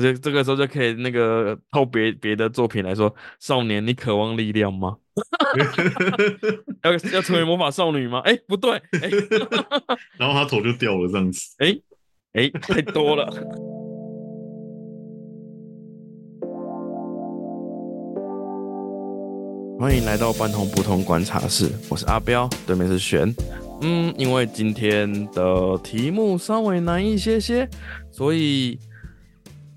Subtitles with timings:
[0.00, 4.96] 这就这个时候就可以那个透别别的作品来说，少年，你渴望力量吗？
[6.84, 8.20] 要要成为魔法少女吗？
[8.20, 9.10] 哎，不对，哎，
[10.18, 11.76] 然后他头就掉了这样子，哎
[12.34, 13.26] 哎，太多了。
[19.80, 23.32] 欢迎来到半同不同观察室，我是阿彪，对面是璇。
[23.80, 27.68] 嗯，因为今天的题目稍微难一些些，
[28.10, 28.76] 所以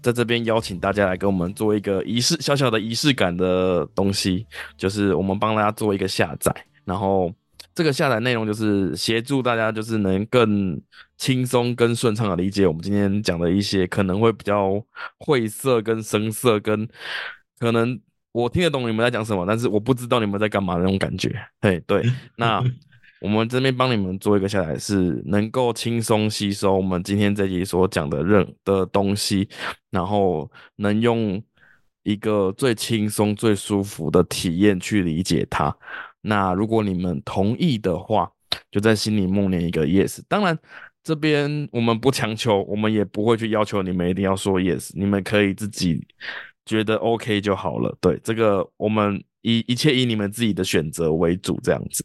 [0.01, 4.45] 在这边邀请大家来跟我们做一个仪式，小小的仪式感的东西，
[4.77, 6.53] 就是我们帮大家做一个下载，
[6.85, 7.31] 然后
[7.73, 10.81] 这个下载内容就是协助大家，就是能更
[11.17, 14.83] 轻松、更顺畅的理解我们今天讲的一些可能会比较
[15.19, 16.87] 晦涩、跟生涩、跟
[17.59, 17.99] 可能
[18.31, 21.33] 我听得懂你们在讲什么，但是我不知道你们在干嘛那种感觉。
[21.61, 22.03] 嘿，对，
[22.35, 22.63] 那。
[23.21, 29.47] 我们这边帮你们做一个下载，是能够轻松吸收我们今天这集所讲的任的东西，
[29.91, 31.41] 然后能用
[32.01, 35.75] 一个最轻松、最舒服的体验去理解它。
[36.21, 38.31] 那如果你们同意的话，
[38.71, 40.19] 就在心里默念一个 yes。
[40.27, 40.57] 当然，
[41.03, 46.03] 这边我们不强求，我们也不会去要求你们一定要说 yes，你们可以自己
[46.65, 47.95] 觉得 OK 就好了。
[48.01, 52.03] 对，这个我们一一切以你们自己的选择为主，这样子。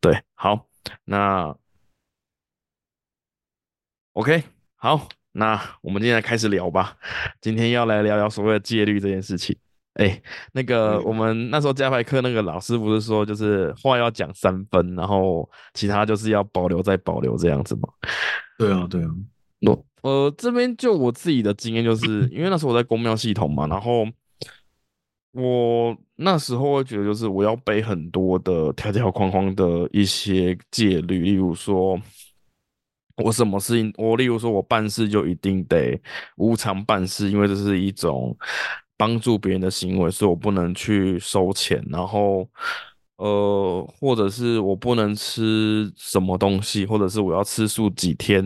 [0.00, 0.66] 对，好，
[1.04, 1.52] 那
[4.12, 4.44] OK，
[4.76, 6.96] 好，那我们今天开始聊吧。
[7.40, 9.56] 今天要来聊聊所谓的戒律这件事情。
[9.94, 17.88] 哎，那个我们那时候加排课那个老师不是说，就是话要讲三分，然后其他就是要保留再保留这样子吗？
[18.56, 19.08] 对啊，对啊。
[19.62, 24.06] 我呃这边就我自己的经验，就是因为那时候我在公庙系统嘛，然后。
[25.40, 31.96] 我那时候会觉得，就是我要背很多的条条框框的一些戒律，例如说，
[33.18, 35.96] 我什么事情，我例如说我办事就一定得
[36.38, 38.36] 无偿办事，因为这是一种
[38.96, 42.44] 帮助别人的行为，所以我不能去收钱，然后，
[43.18, 48.42] 呃，或者是我不能吃什么东西，或者是我要吃素几天，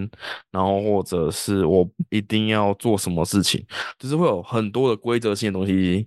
[0.50, 3.64] 然后或者是我一定要做什么事情，
[3.98, 6.06] 就是会有很多的规则性的东西。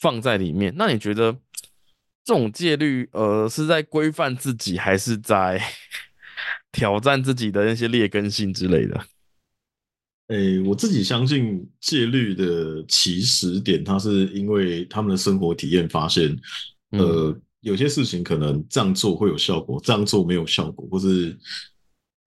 [0.00, 1.32] 放在里面，那你觉得
[2.24, 5.62] 这种戒律，呃，是在规范自己，还是在
[6.72, 9.04] 挑战自己的那些劣根性之类的？
[10.28, 16.34] 诶，我自己相信戒律的起始点，它是因为他们的生活体验发现，
[16.92, 21.36] 呃，有些事情可能这样做会有效果，这样做没有效果，或是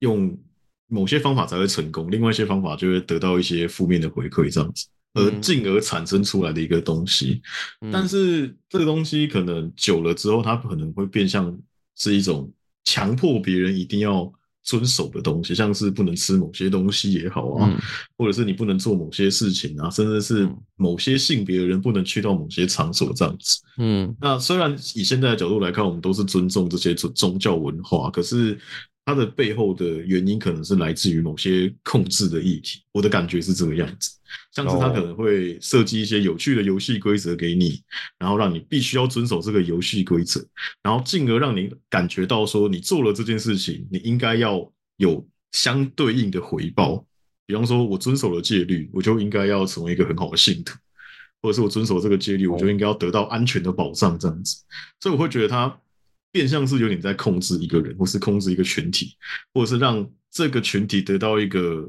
[0.00, 0.38] 用
[0.86, 4.86] 某些方法才会成功，另外一些方法就会得到一些负面的回馈，这样子。
[5.14, 7.40] 而进而产生出来的一个东西，
[7.92, 11.56] 但是这个东西可能久了之后，它可能会变相
[11.96, 12.52] 是一种
[12.84, 14.30] 强迫别人一定要
[14.64, 17.82] 遵守的东西，像是不能吃某些东西也好啊，
[18.18, 23.60] 或者是你不能做某些事情啊，甚至是某些性别的人不能去到某些场所这样子。
[23.78, 28.58] 嗯，那虽然以现在的角度来看，我们都是尊重这些宗宗教文化，可是。
[29.06, 34.10] 它的背后的原因可能是来自于某些控制的议题，我的感觉是这个样子，
[34.54, 37.82] 像是他可能会设计一些有趣的游戏规则给你，
[38.18, 40.42] 然后让你必须要遵守这个游戏规则，
[40.82, 47.04] 然后进而让你感觉到说你做了这件事情，你应该要有相对应的回报，
[47.46, 50.74] 比方说我遵守了戒律，我就应该要成为一个很好的信徒，
[51.42, 54.56] 或者是我遵守这个戒律，我就应该要得到安全的保障这样子，
[54.98, 55.78] 所以我会觉得他。
[56.34, 59.16] 变相是有点在控制一个人，或是控制一个群体，
[59.52, 61.88] 或者是让这个群体得到一个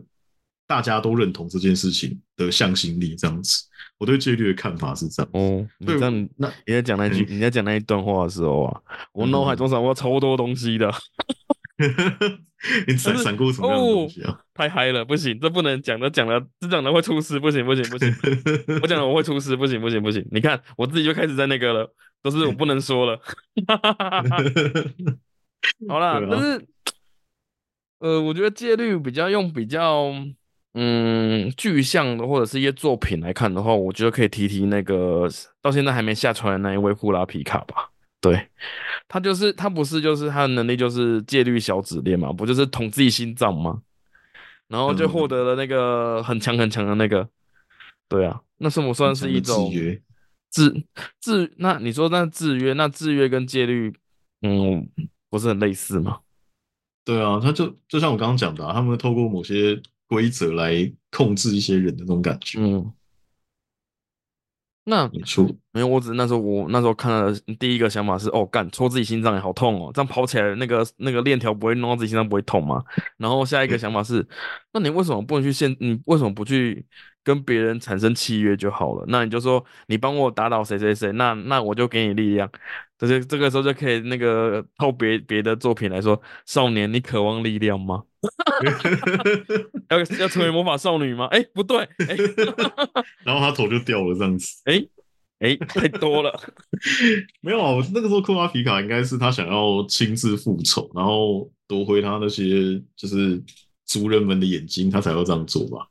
[0.68, 3.64] 大家都认同这件事情的向心力，这样子。
[3.98, 5.30] 我对戒律的看法是这样。
[5.34, 6.12] 哦，对，那
[6.68, 8.82] 你在讲那句，你在讲那一段话的时候啊，
[9.14, 10.94] 我脑海中闪过超多东西的。
[12.88, 14.40] 你闪闪过什么样的东西啊？
[14.54, 18.14] 太嗨了，不行，这不能讲的，讲了这讲的会出事，不行不行不行，
[18.82, 20.26] 我讲了我会出事，不行不行不行。
[20.32, 21.94] 你看我自己就开始在那个了。
[22.24, 23.22] 都是我不能说了，
[25.88, 26.66] 好了，但是，
[28.00, 30.12] 呃，我觉得戒律比较用比较
[30.74, 35.30] 嗯具象的或者是一些作品来看的话，我觉得可以提提那个
[35.62, 37.92] 到现在还没下船的那一位布拉皮卡吧。
[38.26, 38.50] 对，
[39.08, 43.84] 他就是他不是就是他的能力就是戒律小指链嘛，不就是捅自己心脏吗？
[44.68, 47.30] 然后就获得了那个很强很强的那个，
[48.10, 49.72] 对啊，那算不算是一种？
[50.50, 50.74] 制
[51.22, 53.94] 制那你说那制约那制约跟戒律，
[54.42, 54.90] 嗯，
[55.30, 56.20] 不是很类似吗？
[57.04, 62.60] 对啊，他就就像我刚刚讲的，他们透过某些规则来控制一些人的那种感觉。
[62.60, 62.92] 嗯，
[64.86, 65.44] 那没错，
[65.74, 72.84] 没有，我只那时候我那时候看到的第一个想法是，哦，干戳自己心脏也好痛哦，这样跑起来那个那个链条不会弄到自己心脏不会痛吗？
[73.18, 74.26] 然后下一个想法是，
[74.72, 75.76] 那你为什么不能去现？
[75.80, 76.86] 你为什么不去？
[77.24, 79.04] 跟别人产生契约就好了。
[79.08, 82.48] 那你就说你帮我打倒谁谁谁，那那我就给你力量。
[83.00, 88.04] 这些这个时候就可以那个套别别的作品来说，少年，你渴望力量吗？
[89.90, 91.26] 要要成为魔法少女吗？
[91.32, 92.16] 哎，不对，哎，
[93.26, 94.62] 然后他头就掉了这样子。
[94.66, 94.86] 哎
[95.40, 96.32] 哎，太多了。
[97.42, 103.42] 没有那个时候库拉皮卡应该是他想要亲自复仇，然后夺回他那些就是
[103.86, 105.86] 族人们的眼睛，他才要这样做吧。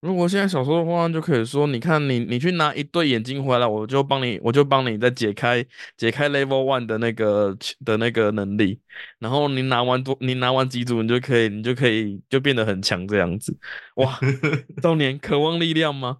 [0.00, 5.62] 如果现在小说的话，就可以说，你看你你去拿一对眼睛回来，我就帮你，我就帮你再解开
[5.96, 7.54] 解开 level one 的那个
[7.84, 8.80] 的那个能力，
[9.18, 13.54] 然后你拿完多，你拿完几组，你就可以，你就可以就变得很强这样子。
[13.96, 14.18] 哇，
[14.82, 16.16] 少年渴望力量吗？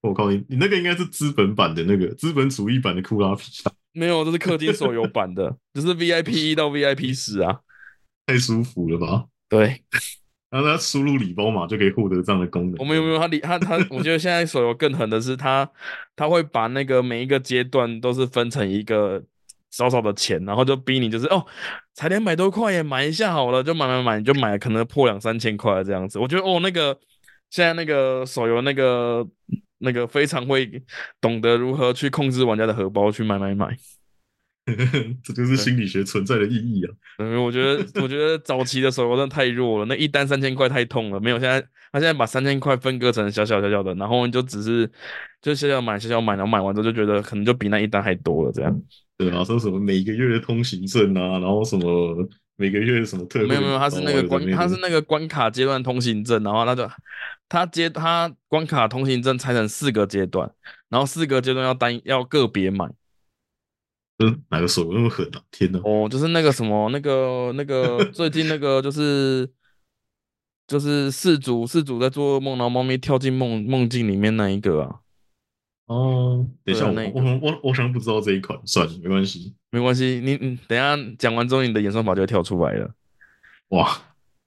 [0.00, 7.60] 我靠你，你那个应该是资本版的那个资本主义版的库拉皮卡，没有，这是氪金手游版的， 只是 VIP 一到 VIP 十啊，
[8.26, 9.26] 太舒服了吧？
[9.48, 9.84] 对。
[10.52, 12.74] 然后他输入礼包码就可以获得这样的功能。
[12.78, 13.74] 我们有没有他礼他他？
[13.88, 15.66] 我觉得现在手游更狠的是他
[16.14, 19.22] 他会把那个每一个阶段都是分成一个
[19.70, 21.46] 少少的钱，然后就逼你就是哦，
[21.94, 26.18] 才两百多块耶，买一下好了，就买买买，你就买可能破两三千块这样子。
[26.18, 27.00] 我觉得哦，那个
[27.48, 29.26] 现在那个手游那个
[29.78, 30.82] 那个非常会
[31.18, 33.74] 懂得如何去控制玩家的荷包去买买买。
[35.24, 36.94] 这就是心理学存在的意义啊！
[37.18, 41.18] 嗯，我觉得，我觉得早期的手游真的太弱了，那一单三千块太痛了。
[41.18, 41.60] 没有，现在
[41.90, 44.88] 他现在把三千块分割成小小小小的，然后就只是
[45.40, 48.82] 就小小买，小小买，然后买完之后就觉得可能就比那一单还多了这样。
[49.18, 56.88] 对啊，说什么每个月的通行证啊，然后什么每个月什么特没有没有，他是那个关他是那个关卡阶段通行证，然后他就
[57.48, 60.48] 他接他关卡通行证拆成四个阶段，
[60.88, 62.88] 然后四个阶段要单要个别买。
[64.50, 65.42] 哪个手那么狠啊？
[65.50, 65.78] 天哪！
[65.84, 69.48] 哦，就是那个什么，那个那个 最近那个就是
[70.66, 74.96] 就是四主四主在做噩梦，然后猫咪跳进梦梦境里面那一个啊。
[75.86, 80.20] 哦，等一下，我我我我好像不知道这一款，算了，没关系，没关系。
[80.24, 82.90] 你你等下讲完之后，你的演算法就会跳出来了。
[83.68, 83.90] 哇，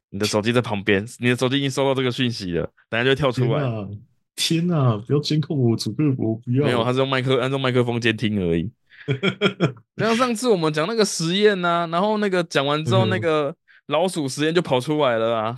[0.09, 3.87] 你的手机在旁边，你的手机已经收到这个讯息了，等下就会跳出来。
[4.35, 4.97] 天哪！
[4.97, 6.65] 不要监控我，主客我不要。
[6.65, 8.69] 没有，他是用麦克按照麦克风监听而已。
[9.97, 13.55] 像上次我们讲那个实验呐，然后那个讲完之后，那个
[13.87, 15.57] 老鼠实验就跑出来了啊，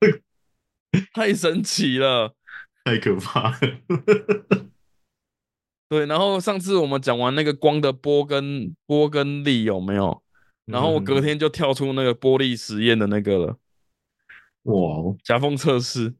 [1.14, 2.34] 太神奇了，
[2.84, 3.58] 太可怕了。
[5.88, 10.22] 对，然后上次我们讲完那个光的波跟波跟力有没有？
[10.64, 13.58] 然后我隔天就跳出那个玻璃实验的那个了，
[14.62, 16.14] 哇，夹缝测试。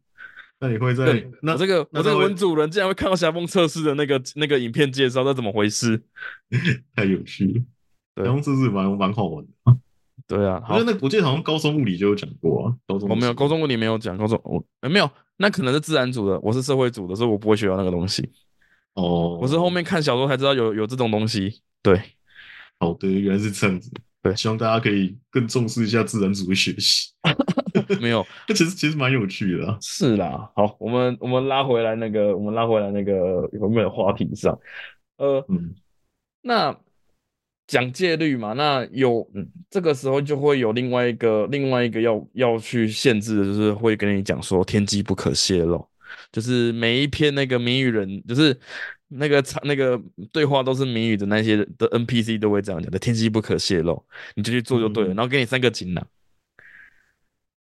[0.62, 6.00] 那你会在那这个我这个文主人竟然会看到霞风测试的那个那个影片介绍，这怎么回事？
[6.94, 7.64] 太有趣
[8.14, 9.50] 了，霞风测试蛮蛮好玩的。
[10.28, 12.76] 对啊，我觉得那我记得好像高中物理就有讲过啊。
[12.86, 14.16] 高中我没有，高中物理没有讲。
[14.16, 18.30] 高中我没有，那可能是自然组的，我是社会组的，所以我不会学到那个东西。
[18.94, 21.60] 哦，我是后面看小说才知道有有这种东西。
[21.82, 22.00] 对，
[22.78, 23.90] 好的，原来是这样子。
[24.22, 27.10] 对，希望大家可以更重视一下自然组的学习。
[28.00, 29.78] 没有， 这其实其实蛮有趣的。
[29.80, 34.56] 是啦，好，我们我们拉回来那个，我们拉回来那个有没有话题上？
[35.16, 35.74] 呃，嗯，
[36.40, 36.76] 那
[37.66, 45.84] 讲戒律嘛，那有，嗯，这个时候就会有另外一个另外一个要要去限制的，就是会跟你讲说天机不可泄露，
[46.30, 48.56] 就是每一篇那个谜语人，就是
[49.14, 50.00] 那个场那个
[50.32, 54.04] 对话都是谜语的那些的 NPC 都会这样讲的，天机不可泄露，
[54.34, 56.06] 你就去做就对了，然后给你三个锦囊。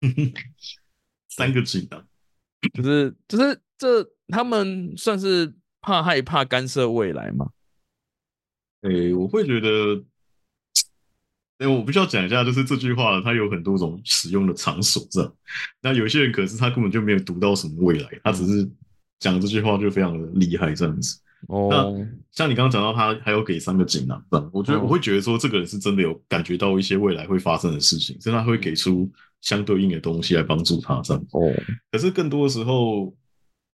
[1.27, 2.07] 三个锦囊，
[2.73, 7.51] 就是就是这，他们算是怕害怕干涉未来吗？
[8.81, 10.03] 诶，我会觉得，
[11.57, 15.35] 哎，我必须要讲一下，就是这句话它有很多种使用的场所，这样。
[15.81, 18.69] 那有些人可是他根本就没有读到什么未来，他只是
[19.19, 21.19] 讲这句话就非常的厉害这样子。
[21.47, 29.09] 哦，那像你刚刚讲到他还有给三个锦囊，我觉得我会觉得说这个人是真的有感觉到一些未来会发生的事情，所以他会给出。
[29.41, 31.49] 相对应的东西来帮助他这样哦，
[31.89, 33.15] 可是更多的时候，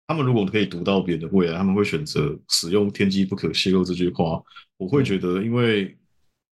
[0.06, 4.44] 他们如果可以读到别人的未来，他们会选择使用“天机不可泄露”这句话。
[4.76, 5.98] 我会觉得，因为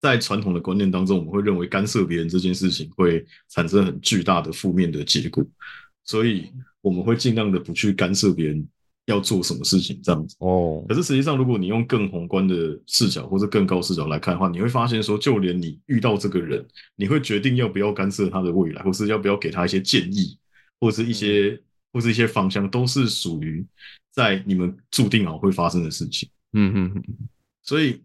[0.01, 5.41] 在传统的观念当中，我们会认为干涉别人这件事情会产生很巨大的负面的结果，
[6.03, 8.67] 所以我们会尽量的不去干涉别人。
[9.07, 10.85] 要做什么事情这样子哦？
[10.87, 20.37] 可是实际上，如果你用更宏观的视角或者更高视角来看的话，你会发现说，就连你遇到这个人，你会决定要不要干涉他的未来，或是要不要给他一些建议，
[20.79, 21.57] 或者是一些
[21.93, 23.65] 或是一些方向，都是属于
[24.11, 26.29] 在你们注定好会发生的事情。
[26.51, 27.03] 嗯嗯嗯。
[27.63, 28.01] 所以，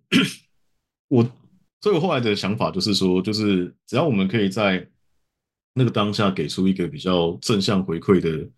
[1.09, 1.29] 我
[1.81, 4.89] 所以我后来的想法就是说，就是只要我们可以在
[5.75, 8.49] 那个当下给出一个比较正向回馈的。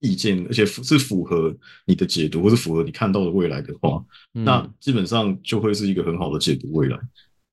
[0.00, 6.98] 意见，而且是符合你的解读，或是符合你看到的未来的话，那基本上就会是一个很好的解读未来。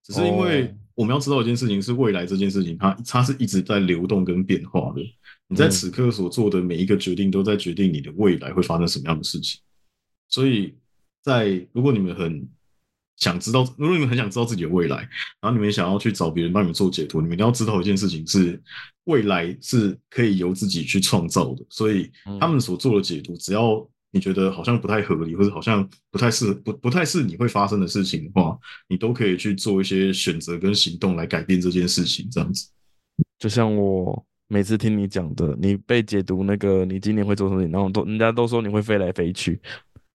[0.04, 5.02] 只是因为我们要知道一件事情，是未来这件事情，它它是一直在流动跟变化的。
[5.48, 9.60] 你在此刻所做的每一个决定，都在决定你的未来会发生什么样的事情。
[10.30, 10.74] 所以
[11.22, 12.48] 在如果你们很
[13.18, 14.98] 想知道，如果你们很想知道自己的未来，
[15.42, 18.62] 然后你们想要去找别人帮你们做解读，你们一定要知道一件事情是，
[19.06, 21.66] 未来是可以由自己去创造的。
[21.70, 28.58] 所以他们所做的解读，只要你觉得好像不太合理，或者好像不太是不不太是你会发生的事情的话，
[28.90, 32.28] 你都可以去做一些选择跟行动来改变这件事情。
[32.30, 32.70] 这样子，
[33.40, 39.60] 就像我每次听你讲的，你被解读那个你今年会做什么，然后都人家都说你会飞来飞去。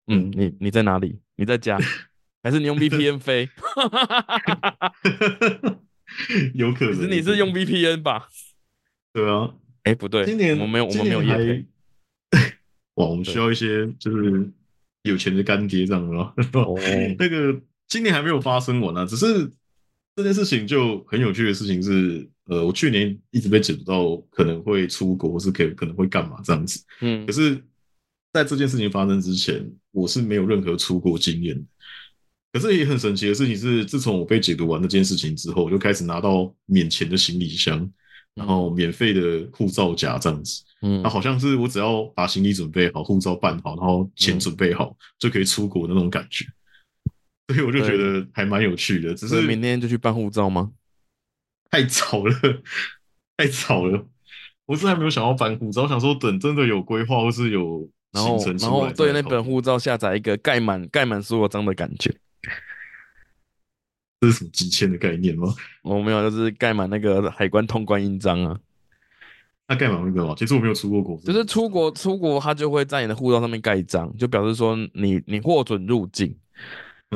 [0.07, 1.19] 嗯，你你在哪里？
[1.37, 1.79] 你在家？
[2.43, 3.49] 还是你用 VPN 飞？
[6.55, 6.95] 有可能。
[6.95, 8.29] 是你是用 VPN 吧？
[9.13, 9.55] 对啊。
[9.85, 11.65] 哎，不对，今年我们没有，我们没有夜配。
[12.97, 14.51] 哇，我们需要一些就是
[15.05, 16.35] 有钱的干爹这样吗？
[16.53, 16.79] 哦，
[17.19, 19.07] 那个今年还没有发生完呢。
[19.07, 19.51] 只是
[20.17, 26.85] 这件事情就很有趣的事情是，呃，我去年一直被解读到可能会出国，或是可可能会干嘛这样子。
[27.01, 27.25] 嗯。
[27.25, 27.57] 可是
[28.35, 31.65] 在这件事情发生之前，我是没有任何出国经验的。
[32.53, 37.89] 可是也很神奇的事情是，自从我被解读完那件事情之后，我就开始拿到免钱的行李箱，
[38.35, 40.63] 然后免费的护照夹这样子。
[40.83, 46.45] 嗯，那好像是我只要把行李准备好，护照办好，然后钱准备好，就可以出国的那种感觉。
[47.49, 49.15] 所以我就觉得还蛮有趣的。
[49.15, 50.73] 只是明天就去办护照吗？
[51.71, 52.35] 太早了，
[53.37, 54.07] 太早了。
[54.67, 62.13] 我是还没有想要办护照，我想说等真的有规划或是有行程然后对那本护照下载一个盖满盖满所有章的感觉。
[64.21, 65.55] 这是什么几千的概念吗？
[65.83, 68.61] 我没有，就是盖满那个海关通关印章啊。
[69.67, 70.35] 那盖满那个吗？
[70.37, 76.37] 其实我没有出过国，就是出国出国，他就会在你的护照上面盖一张，就表示说你你获准入境。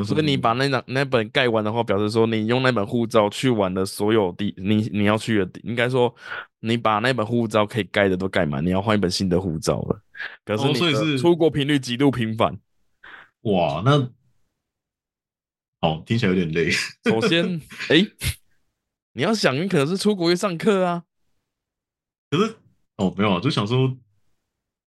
[0.04, 6.12] 所以你把那张那本盖完的话，表示说你用那本护照去玩的所有地，你你要去的，地，应该说
[6.60, 10.00] 你把那本护照可以盖的都盖满，你要换一本新的护照了。
[10.44, 12.58] 表示你的出国频率极度频繁。
[13.42, 14.08] 哇，那。
[15.84, 16.70] 哦，听起来有点累。
[17.04, 17.60] 首先，
[17.90, 18.06] 哎，
[19.12, 21.04] 你要想，你可能是出国去上课啊。
[22.30, 22.56] 可是，
[22.96, 23.94] 哦，没有啊，就想说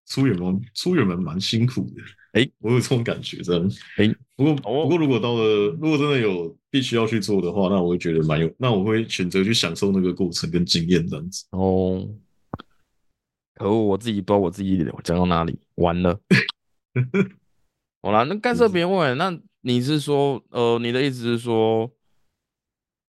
[0.06, 2.02] 出远门，出远门蛮辛苦的。
[2.32, 3.74] 哎，我有这种感觉，真的。
[3.98, 11.44] 哎，不过，不过，如果到了，如果真的有必须要去做的话，那我会觉得蛮有，那我会选择去享受那个过程跟经验这样子。
[11.50, 12.08] 哦，
[13.54, 16.18] 可恶，我自己不知道我自己讲到哪里，完了。
[18.00, 19.38] 好啦，那干涉别人问那。
[19.66, 21.90] 你是说，呃，你的意思是说，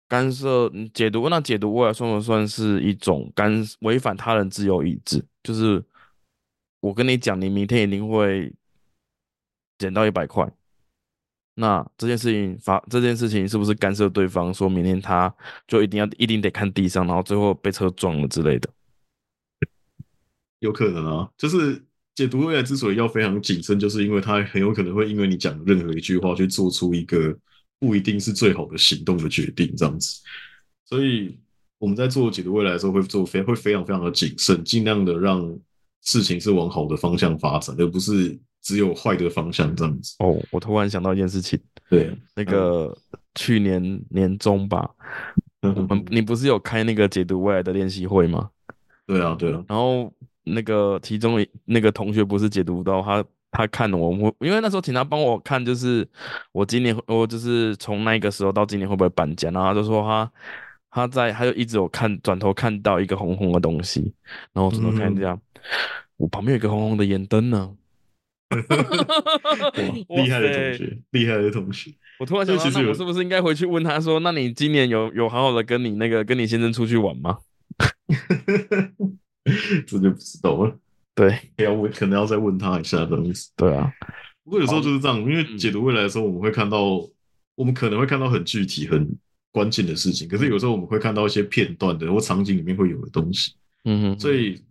[0.07, 1.29] 干涉解读？
[1.29, 5.23] 那解读未来算不算是一种干违反他人自由意志？
[5.43, 5.85] 就是
[6.79, 8.51] 我跟你讲，你明天一定会
[9.77, 10.51] 捡到一百块，
[11.53, 14.51] 那这件事情发这件事情是不是干涉对方？
[14.51, 15.31] 说明天他
[15.67, 18.67] 就一定要一定得看地上，然后最后被车撞了之类的？
[20.57, 21.86] 有可能啊，就是。
[22.17, 27.37] 解读未来之所以要非常谨慎，就是因为它很有可能会因为你讲任何一句话去做出一个
[27.79, 30.19] 不一定是最好的行动的决定，这样子。
[30.83, 31.37] 所以
[31.77, 35.55] 我们在做解读未来的时候，会做非会非常非常的谨慎，尽量的让
[36.01, 40.15] 事情是往好的方向发展，而不是只有坏的方向这样子。
[40.17, 42.97] 哦，我突然想到一件事情，对， 那个
[43.35, 44.89] 去年年中吧，
[45.61, 48.49] 我们你不是有开那个解读未来的练习会吗？
[49.05, 50.11] 对啊，对啊，然后。
[50.47, 56.07] 那个其中那个同学不是解读到他，他看我，我因为那时候请他帮我看，就是
[56.51, 60.31] 我今年我就是从那个时候到今年会不会搬家，然后他就说他
[60.89, 64.13] 他在他就一直有看转头看到一个红红的东西，
[64.53, 65.39] 然后转头看这样，
[66.17, 67.75] 我旁边有一个红红的眼灯呢，
[70.09, 77.37] 厉害的同学，厉害的同学，我突然想到，那我是不是应该回去问他说，那你今年有有好好的跟你那个跟你先生出去玩吗？
[79.87, 80.77] 这就不知道了。
[81.15, 83.49] 对， 要问，可能要再问他一下东西。
[83.55, 83.91] 对啊，
[84.43, 86.83] 不过有时候就是这样，因为解读未来的时候，我们会看到，
[87.55, 89.09] 我们可能会看到很具体、很
[89.51, 90.27] 关键的事情。
[90.27, 93.53] 可是有时候我们会看到一些片段的或场景里面会有的东西。
[93.85, 94.19] 嗯哼。
[94.19, 94.61] 所以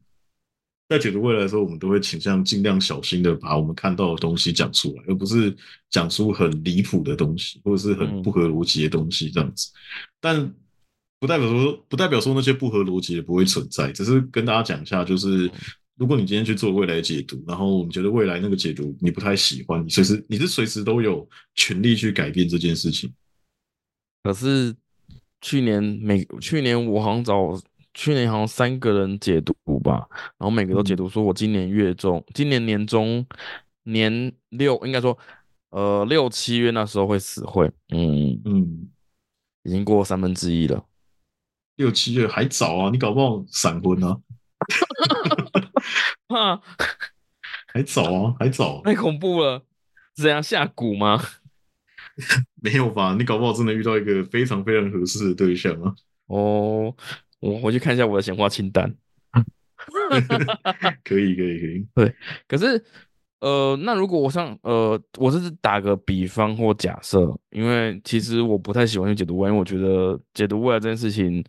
[0.89, 5.53] 在解读未来的时候，我们都会倾向尽量小心的把我们看到的东西讲出来，而不是
[5.91, 9.73] 讲出很离谱的东西，或者是很不合逻辑的东西这样子。
[10.21, 10.55] 但
[11.19, 15.51] 不代表说，不代表说那些不合逻辑也不会存在，只是跟大家讲一下，就是
[15.97, 23.13] 如果你今天去做未来解读，然后我们觉得未来那个解读你不太喜欢，你随时你是随时都有权利去改变这件事情。
[24.23, 24.75] 可是
[25.41, 27.59] 去年每去年我好像找
[27.95, 30.07] 去年好像三个人解读吧，
[30.37, 33.25] 然后每个都解读说我今年月中，今年年中
[33.85, 35.17] 年六，应该说
[35.71, 38.89] 呃六七月那时候会死会，嗯嗯，
[39.63, 40.85] 已经过三分之一了。
[41.77, 44.19] 六七月还早啊，你搞不好闪婚啊？
[46.29, 46.61] 哈，
[47.73, 49.63] 还早啊，还早，太恐怖了，
[50.17, 51.23] 是这样下蛊吗？
[52.63, 53.15] 没有吧？
[53.19, 55.95] 你搞不好真的遇到一个非常非常合适的对象啊！
[56.27, 56.95] 哦，
[57.41, 58.95] 我回去看一下我的闲话清单。
[61.05, 61.87] 可以，可以，可以。
[61.95, 62.15] 对，
[62.49, 62.83] 可是
[63.41, 71.45] 呃，那如果我像呃，我是打个比方或假设，因为其实我不太喜欢去解读未来，因为我觉得解读未来这件事情，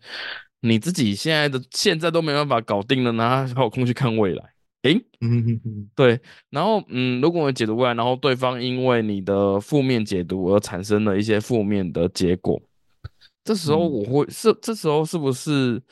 [0.60, 4.44] 你自己现在的现在都没办法搞定了，哪还有空去看未来？
[4.82, 12.60] 诶，嗯，对，然后嗯，如果我解读未来，然后对方因为你的负面解读而产生了一些负面的结果，
[13.42, 15.82] 这时候我会是这时候是不是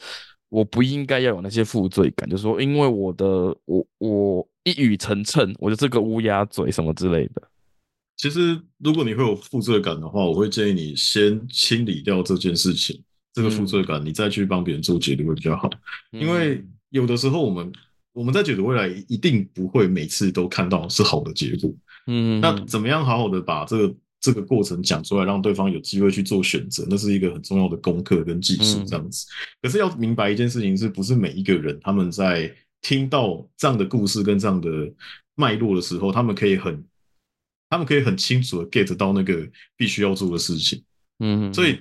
[0.50, 2.28] 我不应该要有那些负罪感？
[2.30, 3.26] 就是说，因为我的
[3.64, 7.42] 我我一语成谶，我就这个乌鸦嘴什么之类的。
[8.16, 15.70] 其实，如果你会有负罪感的话，我会建议你先清理掉这件事情，这个负罪感，你再去帮别人做解读会比较好。
[16.10, 17.72] 因为有的时候我们。
[18.16, 21.70] 我们在解读未来，一定不会每次都看到是好的结果。
[22.06, 28.82] 嗯，那怎么样好好的把这个这个过程讲出来，让对方有机会去做选择，那是一个很重要的功课跟技术。
[28.86, 29.26] 这样子，
[29.60, 32.50] 可是要明白一件事情，是不是每一个人他们在
[32.82, 34.68] 听到这样的故事跟这样的
[35.34, 36.84] 脉络的时候，他们可以很，
[37.68, 40.82] 他们可以很清楚的 get 到那个必须要做的事情。
[41.18, 41.78] 嗯，所以。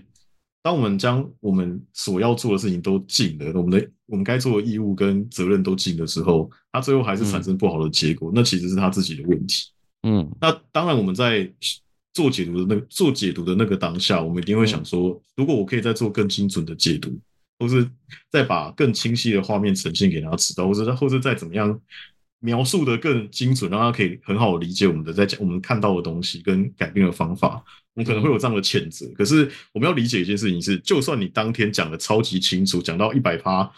[0.65, 9.67] 当我们将我们所要做的事情都尽了，我们的我们该做的义务跟责任都尽的时候，他最后还是产生不好的结果，那其实是他自己的问题。
[10.01, 11.47] 嗯，那当然我们在
[12.13, 17.15] 做解读的那个做解读的那个当下，我们一定会想说，如果我可以再做更精准的解读，
[17.59, 17.89] 或是
[18.31, 21.79] 再把更清晰的画面呈现给他知道，或者或者再怎么样
[22.39, 27.63] 描述的更精准，让他可以很好理解我们的在讲我们看到的东西跟改变的方法。
[27.95, 33.71] 我们可能会有这样的谴责，可是我们要理解一件事情是，就算你当天讲的超级清楚，讲到一百趴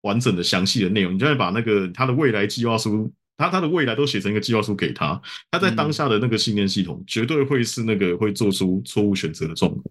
[0.00, 9.84] 完整的详细的内容，你就算把那个他的未来计划书，他他的未来都写成一个计划书给他，他在当下的那个信念系统绝对会是那个会做出错误选择的状况。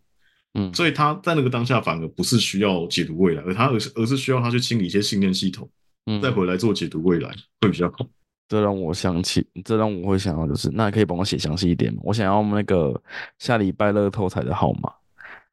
[0.56, 5.70] 嗯，所以他在那个当下反而不是需要解读未来，而他而是而是需要他去清理一些信念系统，
[6.06, 7.30] 嗯，再回来做解读未来
[7.62, 8.08] 会比较好。
[8.48, 12.00] 这让我想起，这让我会想到，就是那可以帮我写详细一点吗？
[12.04, 13.02] 我想要那个
[13.40, 14.92] 下礼拜乐透彩的号码，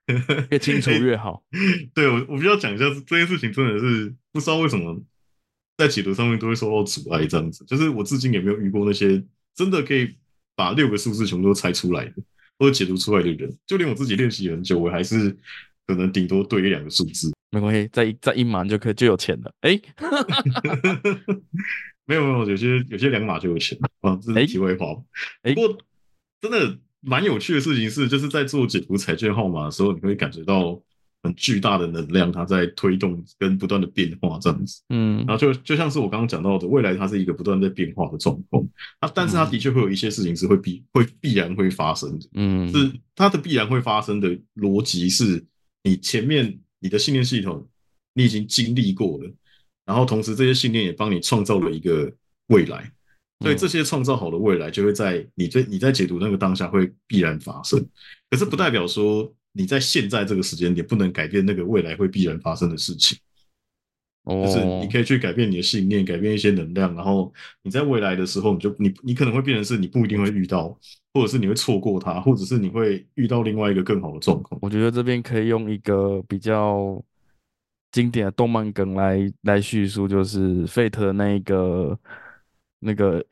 [0.51, 1.43] 越清楚越好。
[1.95, 5.01] 对我，我必须要讲一下这件事情，真的是不知道为什么
[5.79, 7.27] 在解读上面都会受到阻碍。
[7.27, 10.15] 这样子，就是我至今也没有遇过那些真的可以
[10.55, 12.15] 把六个数字全部都猜出来的，
[12.63, 13.59] 或者解读出来的人。
[13.67, 15.37] 就连我自己练习很久，我还是
[15.85, 17.33] 可能顶多对一两个数字。
[17.51, 19.53] 没关系，再再一码就可以就有钱了。
[19.63, 19.81] 哎。
[22.05, 24.95] 没有没有，有些有些两码就有钱啊，这是题外话。
[25.43, 25.79] 不过
[26.41, 30.81] 真的蛮有趣的事情是，就是在做解读彩券号码的时候，你会感觉到
[31.23, 34.83] 很巨大的能量，它在推动跟不断的变化这样子。
[34.89, 38.67] 嗯，然后就就像是我刚刚讲到的，未来它是一个不断在变化的状况。
[39.01, 42.29] 它但是它的确会有一些事情是会必会必然会发生的。
[42.35, 45.45] 嗯，是它的必然会发生的逻辑是，
[45.85, 47.67] 你前面你的信念系统
[48.15, 49.33] 你已经经历过了。
[49.85, 52.11] 然后同时，这些信念也帮你创造了一个
[52.47, 52.89] 未来，
[53.41, 57.85] 所以这些创造好的未来就会在你在你在解读那个当下会必然发生。
[58.31, 63.19] 可是不代表说你在现在这个时间点不能改变那个未来会必然发生的事情。
[64.25, 70.69] 就是你可以去改变你的信念，改变一些能量，然后你在未来的时候，你就你你可能会变成是你不一定会遇到，
[71.15, 74.59] 或者是你会错过它，或者是你会遇到另外一个更好的状况。
[74.63, 77.03] 我觉得这边可以用一个比较。
[77.95, 81.99] 经典的动漫梗来来叙述，就是 Fate 那一个
[82.79, 83.23] 那个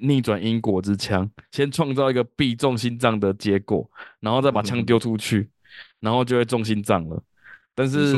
[0.00, 3.86] 逆转因果之枪，先创造一个必中心脏的结果，
[4.20, 5.50] 然后再把枪丢出去，
[6.00, 7.22] 然后就会中心脏了。
[7.74, 8.14] 但是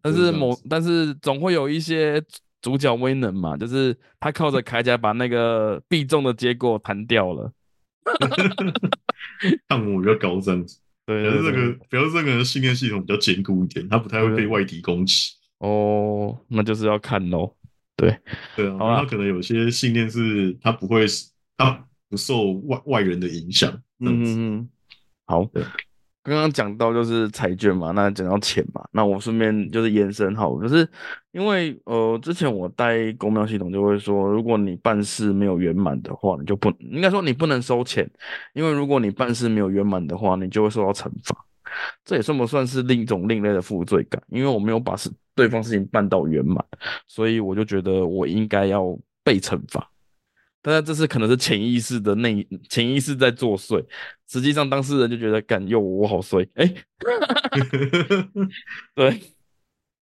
[0.00, 2.22] 但是某但是总会有一些
[2.62, 7.52] 主角威能嘛，就是他靠着铠甲把那个必中的结果弹掉了。
[9.68, 10.80] 抗魔比较高这样子。
[11.06, 15.32] 对，表示这个表示这个信念系统比较坚固一点，他不太会被外敌攻击。
[15.58, 17.54] 哦，那就是要看喽。
[17.96, 18.18] 对，
[18.56, 21.04] 对啊，他可能有些信念是他不会，
[21.58, 23.70] 他不受外外人的影响。
[24.00, 24.68] 嗯嗯，
[25.26, 25.46] 好。
[26.24, 30.88] 刚刚讲到就是彩券嘛，那讲到钱嘛，那我顺便就是延伸好，就是
[31.32, 38.10] 因为呃，之前我带公庙系统就会说，如果你办事没有圆满的话，你就不应该说你不能收钱，
[38.54, 41.44] 因为如果你办事没有圆满的话，你就会受到惩罚。
[42.04, 44.22] 这也算不算是另一种另类的负罪感？
[44.28, 46.64] 因为我没有把事对方事情办到圆满，
[47.06, 49.86] 所以我就觉得我应该要被惩罚。
[50.66, 53.84] 但是这是可能是潜意识的内潜意识在作祟，
[54.26, 56.74] 实际上当事人就觉得干又我好衰，哎，
[58.96, 59.20] 对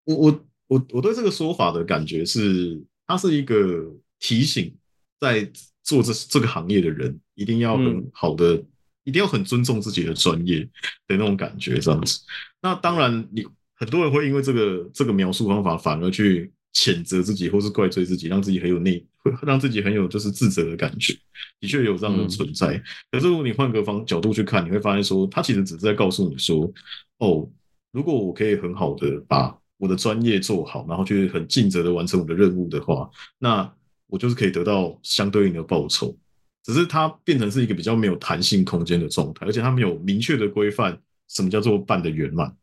[0.05, 4.73] 我我我我对这个说法的感觉是，它是一个提醒，
[5.19, 5.51] 在
[5.83, 8.55] 做这这个行业的人一定要很好的，
[9.03, 10.61] 一定要很尊重自己的专业
[11.09, 12.21] 的那种感觉，这样子。
[12.61, 13.45] 那当然，你
[13.75, 16.53] 很多人会因为这个这个描述方法，反而去。
[16.75, 21.13] 谴责自己，或是怪罪自己，让自己很有内，会让自己很有就是自责的感觉，
[21.61, 22.83] 的确有这样的存在。
[23.11, 26.73] 可是如果你换个方角度去看，你会发现说，他其实只是在告诉你说，
[27.19, 27.49] 哦，
[27.93, 33.71] 如果我可以很好的把我的专业做好，然后去很尽责的完成我的任务的话，那
[34.07, 36.17] 我就是可以得到相对应的报酬。
[36.65, 40.97] 只是它变成是一个比较没有弹性空间的状态，而且它没有明确的规范
[41.29, 42.57] 什么叫做办的圆满。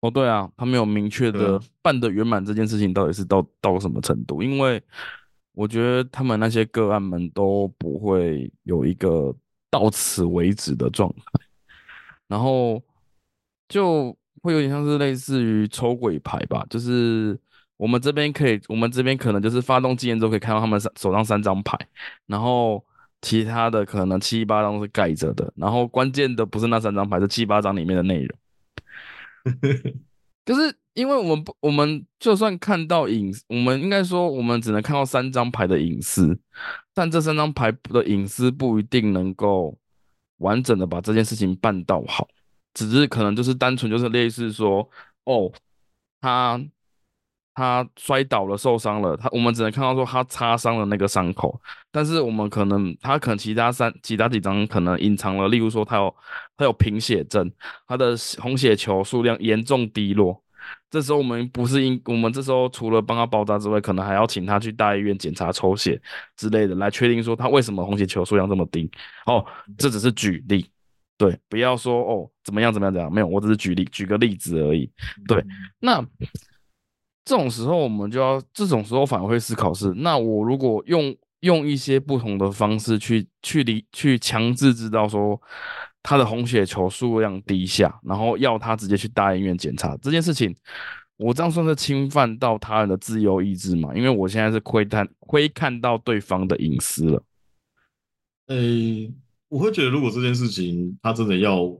[0.00, 4.42] 哦，对啊，他没有明确的办的圆满这件事情到底是到到什么程度？
[4.42, 4.80] 因为
[5.54, 9.34] 我觉得他们那些个案们都不会有一个
[9.70, 11.40] 到此为止的状态，
[12.28, 12.80] 然后
[13.68, 17.36] 就会有点像是类似于抽鬼牌吧，就是
[17.76, 21.76] 我们这边可以，我们这边可能就是发动纪念之后可以看到他们手上三张牌，
[22.26, 22.84] 然后
[23.20, 28.37] 其他的可能七八张是盖着的，然后关键的不是那三张牌，是七八张里面的内容。
[30.44, 36.38] 就是，因为我们不，我们就算看到隐，我们应该说，我们只能看到三张牌的隐私，
[36.94, 39.78] 但这三张牌的隐私不一定能够
[40.38, 42.26] 完整的把这件事情办到好，
[42.74, 44.88] 只是可能就是单纯就是类似说，
[45.24, 45.52] 哦，
[46.20, 46.60] 他。
[47.58, 49.16] 他摔倒了，受伤了。
[49.16, 56.14] 他我们只能看到说他擦伤了那个伤口，但是我们可能他可能其他三其他几张可能隐藏了，例如说他有
[56.56, 57.50] 他有贫血症，
[57.88, 60.40] 他的红血球数量严重低落。
[60.88, 66.00] 这时候我们不是应我们这时候除了帮他包扎之外，可能还要请他去大医院检查抽血
[66.36, 68.88] 之类的，来确定说他为什么红血球数量这么低。
[69.26, 69.44] 哦，
[69.76, 70.70] 这只是举例，
[71.16, 74.88] 对，不要说哦怎么样怎么样怎样，没有，我只是举例举个例子而已。
[75.26, 75.44] 对，
[75.80, 76.06] 那。
[77.28, 85.38] 这种时候，我们就要这种时候反而会思考是：那我如果用用一些不同的方式去去理去强制知道说
[86.02, 90.56] 他的红血球数量低下，然后要他直接去大医院检查这件事情，
[91.18, 93.94] 我这样算是侵犯到他人的自由意志嘛？
[93.94, 97.22] 因为我现在是窥探窥看到对方的隐私了。
[98.46, 98.56] 呃，
[99.50, 101.78] 我会觉得，如果这件事情他真的要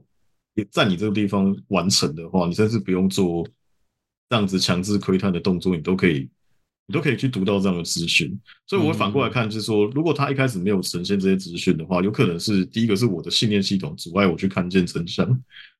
[0.69, 3.43] 在你这个地方完成的话，你甚至不用做。
[4.29, 6.29] 这样子强制窥探的动作，你都可以，
[6.85, 8.39] 你都可以去读到这样的资讯。
[8.67, 15.25] 所以，我会反过来看，就是说，如果他一开始没有呈现这些资讯的话，有可能是第一个是我的信念系统阻碍我去看见真相；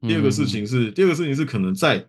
[0.07, 2.05] 第二个事情是，第二个事情是可能在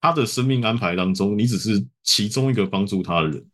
[0.00, 3.44] 他的生命安排当中，你只是其中一个帮助他的人，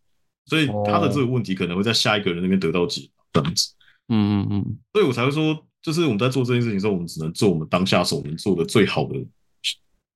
[0.47, 3.09] 所以他的这个问题可能会在下一个人那边得到解。
[3.33, 3.73] 这样子，
[4.09, 9.15] 嗯嗯嗯，所以我才会说，就是我们在做这件事情的时候，我们只能做我们当下所能做的最好的。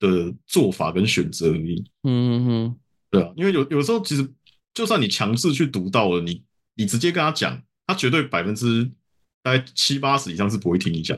[0.06, 1.84] 的做法跟选择而已。
[2.02, 2.76] 嗯哼，
[3.10, 4.28] 对啊，因为有有时候其实，
[4.72, 6.42] 就算你强制去读到了，你
[6.74, 8.84] 你直接跟他讲，他绝对百分之
[9.42, 11.16] 大概七八十以上是不会听你讲，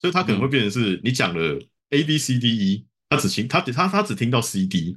[0.00, 1.58] 所以他可能会变成是你讲了
[1.90, 4.96] A B C D E，他只听他他他只听到 C D，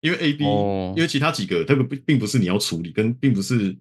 [0.00, 3.76] 因为 A B，因为其他几个他并并不是你要处理，跟并不是。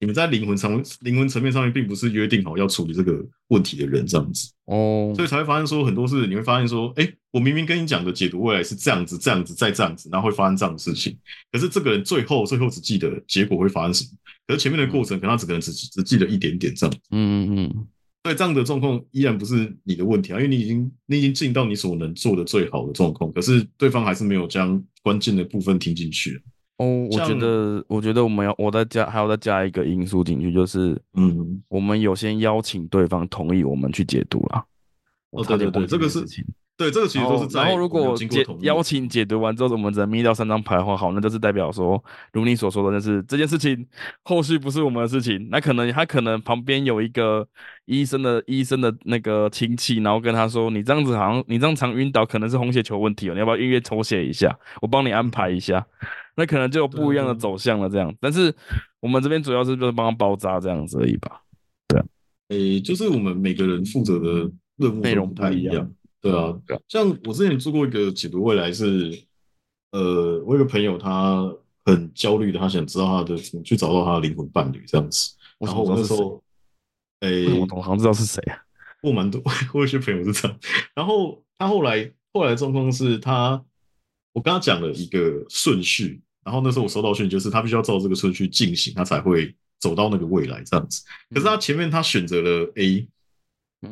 [0.00, 4.52] 你们在灵魂层灵魂层面上面，并不是约定好要处理这个问题的人这样子。
[4.66, 11.16] 哦，所以才会发现说很多事，你会发现说，哎，我明明跟你讲的解读未来是这样子，这样子，再这样子，然后会发生这样的事情，
[11.52, 14.10] 可是这个人最后最后只记得结果会发生什么，
[14.46, 17.86] 可是前面的过程可能他只可能只只记得一点点这样，嗯嗯嗯，
[18.24, 26.42] 所以这样的状况依然不是你的问题啊，因为你已经你已经尽到你所能做的最好的状况，可是对方还是没有将关键的部分听进去。
[26.78, 34.64] 哦，我觉得，我觉得我们要，我再加，还要再加一个因素进去，就是，嗯，我们有先邀请对方同意我们去解读了。
[35.30, 36.24] 哦，对对对，这个是。
[36.78, 37.62] 对，这个其实都是在。
[37.62, 43.84] 然后，如果解邀请解读完之后，我们只能眯掉三张牌的话，好，那就是代表说，如你所说的，就是这件事情
[44.22, 45.48] 后续不是我们的事情。
[45.50, 47.44] 那可能他可能旁边有一个
[47.86, 54.56] 医生的医生的那个亲戚，然后跟他说：“你这样子好像你这样常晕倒，可能是红血球问题哦，你要不要预约抽血一下？
[54.80, 55.84] 我帮你安排一下。”
[56.36, 57.88] 那可能就有不一样的走向了。
[57.88, 58.54] 这样，但是
[59.00, 61.42] 我们这边主要是就是帮他包扎这样子而已吧。
[61.88, 62.00] 对，
[62.50, 65.90] 诶，就是我们每个人负责的任务内容不太一样。
[66.20, 66.52] 对啊，
[66.88, 69.10] 像我之前做过一个解读未来是，
[69.92, 71.48] 呃，我有个朋友他
[71.84, 75.34] 很焦虑的，他想知道他的怎么去找到他的灵魂伴侣这样子。
[75.58, 76.42] 然后我那时候，
[77.20, 78.58] 哎，我好像知道是谁啊？
[79.00, 79.40] 我蛮多，
[79.72, 80.58] 我有些朋友是这样。
[80.94, 83.64] 然后他后来后来状况是他，
[84.32, 91.04] 我跟他讲了一个顺序，然后那时候我收到讯就是他必须要照这个顺序进行，他才会走到那个未来这样子。
[91.30, 93.08] 可是他前面他选择了 A，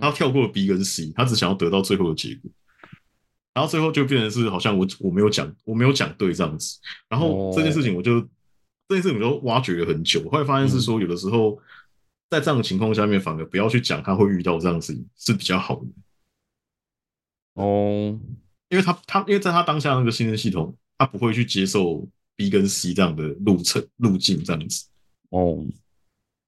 [0.01, 2.51] 他跳过了 B 跟 C，他只想要得到最后的结果，
[3.55, 8.21] 然后最后就变成是好像我我没有讲我没有讲对这样子，然后这件事情我就
[8.89, 11.59] 这件事情我就挖掘了很久，后来发现是说有的时候
[12.29, 15.87] 在这样的情况下面，反而不要去讲他会遇到这样子是比较好的。
[17.55, 18.19] 哦，
[18.69, 24.87] 因为他他因为在他当下那个信任系统，他不会去接受 B 跟 C 这样的路程路径这样子。
[25.31, 25.65] 哦，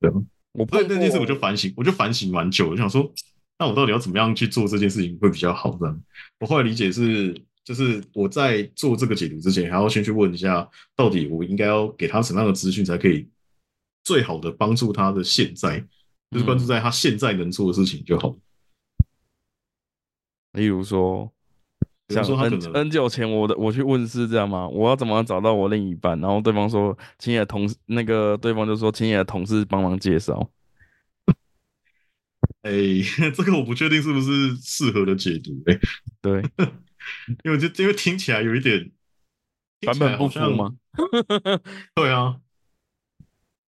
[0.00, 0.10] 对，
[0.52, 3.10] 我所以那件事我就反省，我就反省蛮久，我想说，
[3.58, 5.76] 那我到底要怎么样去做这件事情会比较好？
[5.80, 5.98] 呢，
[6.38, 13.28] 我后来理解是，就是我在做这个解读之前，还要先去问一下，到底我应该要给他什么样的资讯，才可以
[14.04, 15.84] 最好的帮助他的现在，
[16.30, 18.36] 就是关注在他现在能做的事情就好。
[20.52, 21.30] 例如说，
[22.08, 24.68] 像 N N 久前我的我去问是这样吗？
[24.68, 26.18] 我要怎么找到我另一半？
[26.20, 30.48] 然后对方说，请你的同事，那个对方就说，请你的同事帮忙介绍。
[32.62, 32.72] 哎，
[33.34, 35.50] 这个我不确定是不是适合的解读。
[35.66, 35.78] 哎，
[36.20, 36.42] 对，
[37.44, 38.90] 因为就因为听起来有一点
[39.86, 40.74] 版本不符吗？
[41.94, 42.36] 对啊。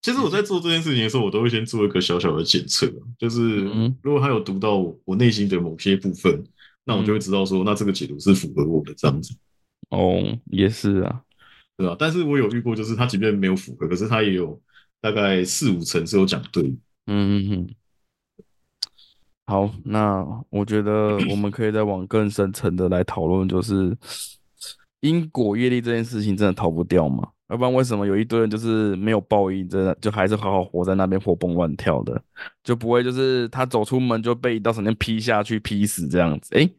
[0.01, 3.57] 其实我在做这件事情的时候，我都会先做一个小小的检测，就是
[4.01, 6.43] 如果他有读到我内心的某些部分。
[6.83, 9.35] 那我就会知道说，那这个解读是符合我的这样子。
[9.89, 11.21] 哦，也是啊，
[11.77, 11.95] 对啊？
[11.97, 14.59] 但是我有遇过，就是他即便没有符合，可是他也有
[14.99, 16.63] 大概四五成是有讲对。
[16.63, 17.75] 嗯嗯嗯。
[19.51, 23.93] 好，那我觉得我们可以再往更深层的来讨论，就是
[25.01, 27.27] 因果业力这件事情真的逃不掉吗？
[27.49, 32.23] 要不然为什么有一堆人就是没有报应，真的就还是好好活在那边活蹦乱跳的，
[32.63, 36.55] 就不会就是他走出门就被一道闪电劈下去劈死这样子？
[36.55, 36.69] 哎，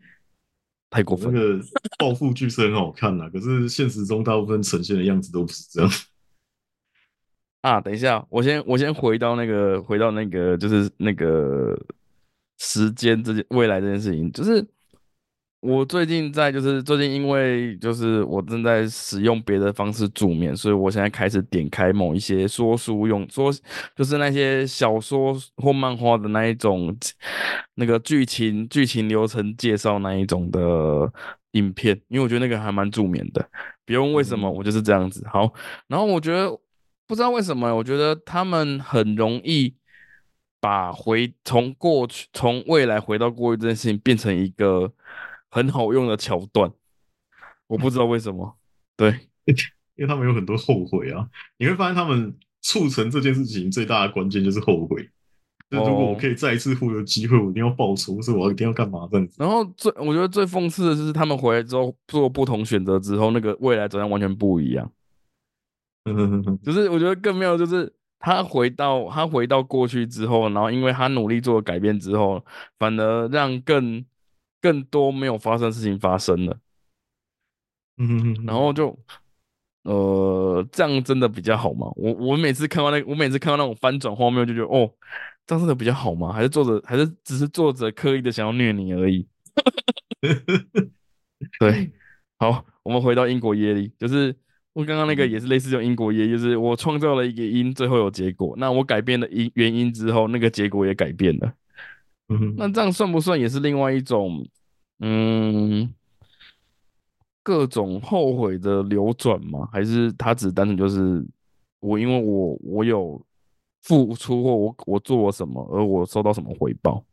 [0.89, 1.31] 太过分！
[1.31, 1.63] 那个
[1.99, 5.91] 暴富剧是很好看呐，可是现实中大部分呈现的样子都不是这样。
[7.61, 11.79] 啊，等一下，我先我先回到那个回到那个就是那个
[12.59, 14.67] 时间这件未来这件事情，就是。
[15.65, 23.49] 我最近在就是最近因为就是我正在使用别的方式助眠，所以我现在开始点开某一些说书用说，
[23.95, 26.93] 就是那些小说或漫画的那一种
[27.77, 31.09] 那个剧情剧情流程介绍那一种的
[31.53, 33.49] 影片，因为我觉得那个还蛮助眠的。
[33.85, 35.25] 别问为什么，我就是这样子。
[35.29, 35.55] 好，
[35.87, 36.51] 然后我觉得
[37.07, 39.73] 不知道为什么，我觉得他们很容易
[40.62, 44.90] 把回从过去从未来回到过去这件事情变成一个。
[45.55, 46.72] 很好用的桥段，
[47.66, 48.57] 我不知道为什么。
[48.96, 49.11] 对，
[49.44, 51.29] 因为他们有很多后悔啊。
[51.59, 55.07] 你会发现，他们促成这件事情最大的关键就是后悔。
[55.70, 59.37] 就如果我可以再一次获得机会，我一定要报仇，是我一定要干嘛这样子。
[59.38, 64.90] 然后最我觉得最讽刺的就是，他们回来之后做不同选择之后，那个未来走向完全不一样。
[66.07, 67.92] 嗯，就是我觉得更妙，就是
[68.23, 72.43] 他回到他回到过去之后，然后因为他努力做了改变之后，
[72.79, 74.03] 反而让更。
[74.63, 76.57] 更多没有发生的事情发生了，
[77.97, 78.97] 嗯，然后就，
[79.83, 81.91] 呃，这样真的比较好吗？
[81.97, 84.89] 我我每次看到那，我每次看到那种翻转画面，就觉得哦，
[85.49, 86.33] 这样真的比较好吗？
[86.33, 89.27] 还是作者，还是只是作者刻意的想要虐你而已？
[91.59, 91.93] 对，
[92.39, 94.33] 好，我们回到英国耶利，就是
[94.75, 101.55] 我刚刚那个也是类似这种因果业，就是我创造了一个因，最后有结果，那我改变了因原因之后，那个结果也改变了。
[102.57, 104.47] 那这样算不算也是另外一种，
[105.01, 105.93] 嗯，
[107.43, 109.69] 各种后悔的流转吗？
[109.71, 111.23] 还是他只单纯就是
[111.81, 113.23] 我因为我我有
[113.83, 117.05] 付出或我我做了什么，而我收到什么回报？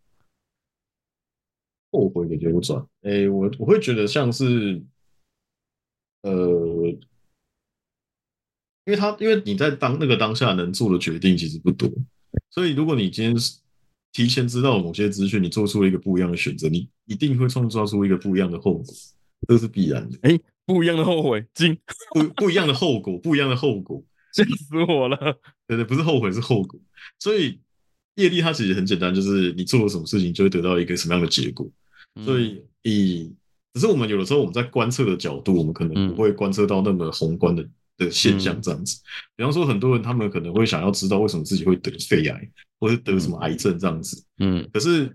[1.92, 4.82] 后悔的流转，哎，我我会觉得像是，
[6.22, 6.96] 呃，
[8.90, 11.88] 因为他因为你在当那个当下能做的决定其实不多，
[12.50, 13.58] 所以如果你今天是。
[14.12, 18.86] 提前知道某些资讯，你做出了一个不一样的选择，你一定会创造出一个不一样的后果，
[19.48, 20.18] 这是必然的。
[20.24, 21.78] 哎，不一样的后悔，惊，
[22.16, 25.16] 不不一样的后果，不一样的后果， 吓死我了。
[25.68, 26.80] 对对，不是后悔，是后果。
[27.20, 27.60] 所以
[28.16, 31.70] 业力它其实很简单，就是你做了什么事情，就会得到一个什么样的结果。
[32.26, 33.32] 所以以
[33.76, 37.64] 只是我们有的时候我们在观测的角度，我们可能不会观测到那么宏观的
[38.00, 39.00] 的现象这样子。
[39.36, 42.50] 比方说，很多人他们可能会想要知道为什么自己会得肺癌。
[42.82, 45.14] 或是得什么癌症这样子，嗯，可是，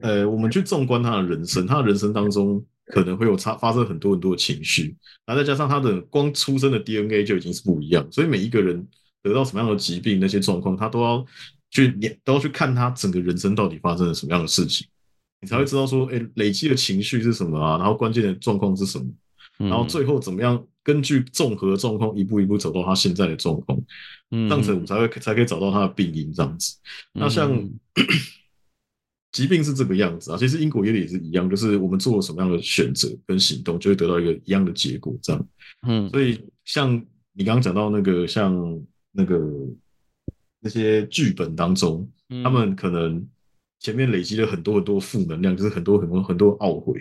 [0.00, 8.88] 呃，我们去纵观他的人生，他的人生当中可能会有差发生很多很多的情绪，然后再加上他的光出生的 DNA 就已经是不一样，所以每一个人
[9.22, 11.22] 得到什么样的疾病，那些状况，他都要
[11.70, 11.90] 去
[12.24, 14.86] 都要去看他整个人生到底发生了什么样的事情，
[15.42, 17.76] 你才会知道说，哎，累积的情绪是什么啊？
[17.76, 19.04] 然后关键的状况是什么？
[19.68, 20.64] 然后最后怎么样？
[20.84, 23.78] 根据综合状况，一步一步走到他现在的状况，
[24.30, 26.32] 这样子我们才会才可以找到他的病因。
[26.32, 26.76] 这样子，
[27.12, 27.52] 那像
[29.30, 35.16] 疾病是这个样子啊，其实因果原理也是一样，就是我们做了什么样的选择跟行动，就会得到一个一样的结果。
[35.22, 35.48] 这样，
[35.86, 36.92] 嗯，所以像
[37.32, 39.40] 你刚刚讲到那个，像那个
[40.58, 42.10] 那些剧本当中，
[42.42, 43.24] 他们可能。
[43.82, 46.94] 前面累积了很多很多负能量，就是很多很多很多懊悔，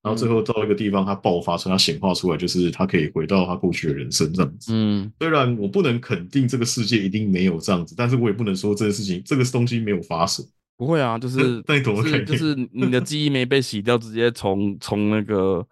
[0.00, 4.72] 然后最后到一个地方，它爆发出，它显化出来，就是他可以回到他过去的人生这样子。
[4.72, 10.46] 嗯，虽然我不能肯定这个世界一定没有这样子，但是我也不能说这个事情这个东西没有发生。
[10.76, 15.66] 不会啊，就是 那你懂是就是你的记忆没被洗掉，直接从从那个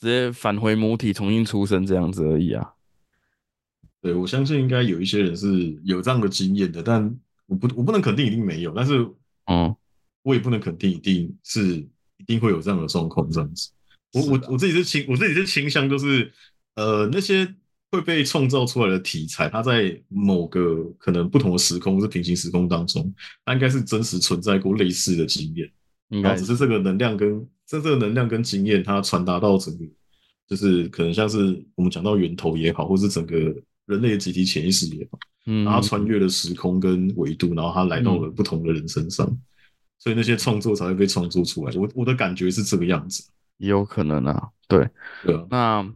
[0.00, 2.70] 直接返回母体重新出生这样子而已啊。
[4.00, 7.02] 对，我相信应该有一些人是有这样的经验的，但
[7.46, 9.04] 我不我不能肯定一定没有，但是
[9.46, 9.74] 嗯。
[10.24, 11.76] 我也不能肯定一定是
[12.16, 13.70] 一定会有这样的状况这样子。
[14.14, 16.32] 我我我自己是倾我自己是倾向就是，
[16.76, 17.46] 呃，那些
[17.90, 23.12] 会被创造出来的题材，它在某个可能不同的时空或是平行时空当中，
[23.44, 25.70] 它应该是真实存在过类似的经验。
[26.10, 29.84] 应该只是这个能量跟这这个能量跟经验，它传达到整个，
[30.48, 33.36] 就是可能像是我们讲到源头也好，或是整个
[33.86, 39.26] 人类的集体潜意识也好，嗯，然后穿越了时空跟维度，然后它来到了不同的人身上。
[40.04, 44.86] 所以那些创作才会被创作出来，我我的感觉是这个样子，也有可能啊，对，
[45.24, 45.34] 对。
[45.48, 45.90] 那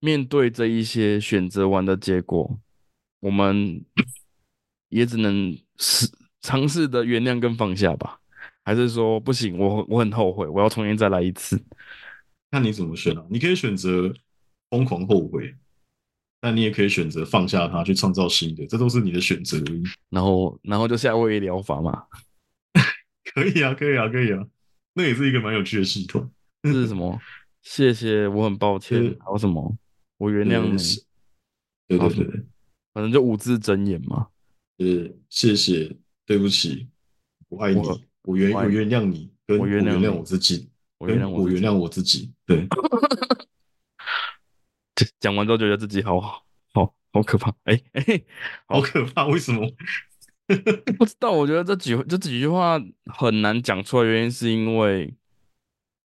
[0.00, 2.58] 面对这一些选择完的结果，
[3.20, 3.82] 我们
[4.90, 6.10] 也只能试
[6.42, 8.20] 尝试的原谅跟放下吧，
[8.64, 9.56] 还是说不行？
[9.56, 11.58] 我我很后悔，我要重新再来一次。
[12.50, 13.24] 看你怎么选啊？
[13.30, 14.12] 你可以选择
[14.68, 15.54] 疯狂后悔，
[16.38, 19.56] 但你也可以选择放下它，去创造新的，这都是你的选择。
[20.10, 22.04] 然后，然后就夏威夷疗法嘛。
[23.34, 24.46] 可以啊，可以啊，可以啊，
[24.94, 26.30] 那也是一个蛮有趣的系统。
[26.62, 27.18] 这是什么？
[27.62, 28.98] 谢谢，我很抱歉。
[29.20, 29.76] 还有什么？
[30.18, 31.04] 我原谅你。
[31.86, 32.44] 对对对，
[32.92, 34.28] 反正就五字真言嘛。
[34.78, 34.86] 呃，
[35.28, 36.88] 谢谢，对不起，
[37.48, 37.80] 我爱你，
[38.22, 42.32] 我原我原谅你，跟我原谅我自己，我原谅我原谅我自己。
[42.46, 42.66] 对。
[45.18, 46.44] 讲完之后觉得自己好好
[47.12, 47.50] 好可怕。
[47.64, 48.22] 哎哎，
[48.66, 49.66] 好可怕，为什么？
[50.98, 55.14] 不知道，我觉得这几这几句话很难讲出来，原因是因为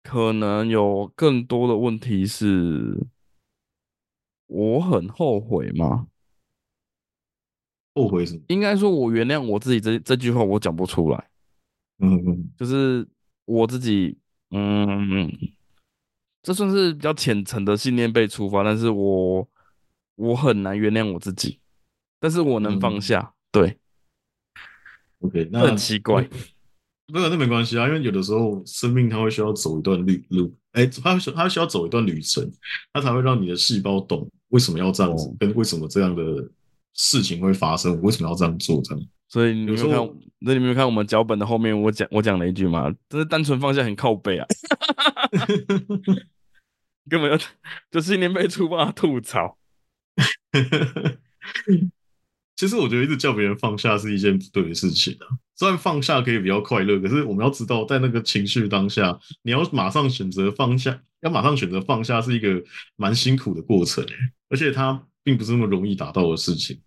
[0.04, 3.08] 可能有更多的问题是，
[4.48, 6.08] 我很后悔吗？
[7.96, 8.42] 后悔什么？
[8.48, 9.80] 应该说，我原谅我自己。
[9.80, 11.30] 这这句话我讲不出来。
[12.00, 13.08] 嗯嗯，就是
[13.46, 14.18] 我自己，
[14.50, 15.32] 嗯，
[16.42, 19.48] 这算是比较浅层的信念被触发，但是我
[20.16, 21.60] 我很难原谅我自己，
[22.20, 23.78] 但是我能放下，对。
[25.24, 26.22] OK，那很奇怪，
[27.08, 32.50] 没有那没关系啊，因为有的时候生命它会需要走一段旅路，哎，它需它需要走一段旅程，
[32.92, 36.24] 它才会让你的细胞懂为什么要这样子，跟为什么这样的
[36.94, 39.04] 事情会发生，为什么要这样做这样。
[39.30, 44.46] 所以你有时候，那你没有看我们脚本的后面，我讲我讲了一句嘛，就是单纯放下很靠背啊，
[47.10, 47.46] 根本 就
[47.92, 49.58] 就是年被触发吐槽。
[52.56, 55.26] 其实我觉得一直叫别人放下是一件不对的事情啊。
[55.56, 62.64] 虽然放下可以比较快乐，可是我们要知道，在那个情绪当下，你要马上选择放下，要马上选择放下，是一个
[62.96, 64.06] 蛮辛苦的过程，
[64.50, 66.80] 而且它并不是那么容易达到的事情。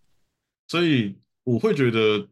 [0.67, 2.27] 所以我会觉得，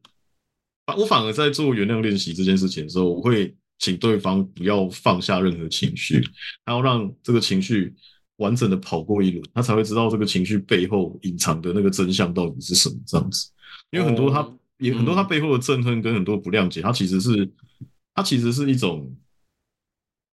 [0.98, 6.21] 我反而在做原谅练习这件事情的时候，我会请对方不要放下任何情绪，
[6.63, 7.93] 然后让这个情绪。
[8.38, 13.50] 完整的跑过一轮，他才会知道这个情绪背后隐藏的那个真相到底是什么这样子。
[13.91, 17.50] 因为很多他也很多他背后的憎恨跟很多不谅解，他其实是
[18.13, 19.15] 他其实是一种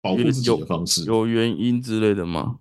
[0.02, 2.58] 保护自己的方式，有原因之类的吗？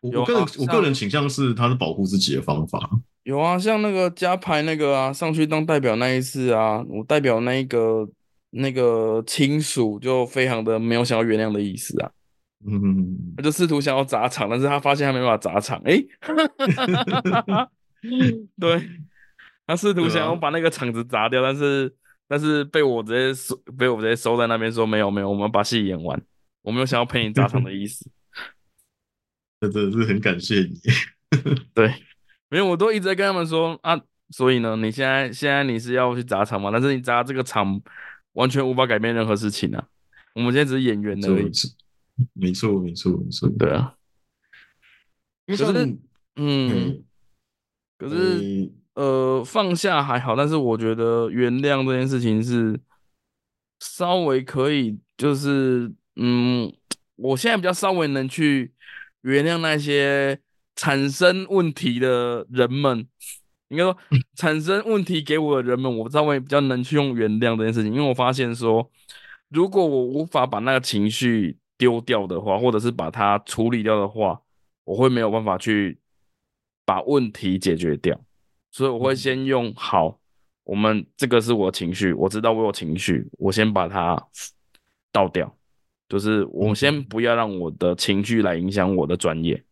[0.00, 2.90] 我个人我个人倾向是他是保护自己的方法。
[3.24, 8.08] 有啊，像那个加牌那个啊，上去当代表那一次啊，我代表那一个
[8.50, 12.10] 那个亲属就非常的没有想要原谅的意思啊。
[12.68, 15.80] 嗯，他就试图想要砸场，但是他发现他没办法砸场。
[15.84, 16.04] 哎，
[18.58, 18.90] 对，
[19.66, 21.94] 他试图想要把那个场子砸掉，但是
[22.26, 26.20] 但是被我直接收，被我直接收在那边说没有没有，我们把戏演完，
[26.62, 28.10] 我没有想要陪你砸场的意思。
[29.60, 30.80] 真的是很感谢你。
[31.72, 31.86] 对，
[32.50, 34.00] 因为我都一直在跟他们说啊，
[34.30, 36.70] 所以呢，你现在现在你是要去砸场吗？
[36.72, 37.80] 但是你砸这个场
[38.32, 39.86] 完全无法改变任何事情啊。
[40.34, 41.50] 我们现在只是演员而已。
[42.32, 43.94] 没错，没错，没错，对啊。
[45.46, 45.98] 可是，
[46.36, 47.04] 嗯，
[47.98, 52.80] 可是，呃，放下还好，但是我觉得原谅这件事情是
[53.78, 56.72] 稍微可以就是嗯，
[57.14, 58.72] 我现在比较稍微能去
[59.20, 60.40] 原谅那些
[60.74, 63.06] 产生问题的人们，
[63.68, 63.96] 应该说
[64.34, 68.90] 产生问题给我的人们，我稍微比较能去用原谅这件事情，因为我发现说，
[69.50, 74.40] 如果我无法把那个情绪丢掉的话，或者是把它处理掉的话，
[74.84, 75.98] 我会没有办法去
[76.84, 78.18] 把问题解决掉，
[78.70, 80.18] 所以我会先用好，
[80.64, 84.16] 我们这个是我情绪，我知道我有情绪，我先把它
[85.12, 85.54] 倒掉，
[86.08, 89.62] 就是我先不要让我的情绪来影响我的专业，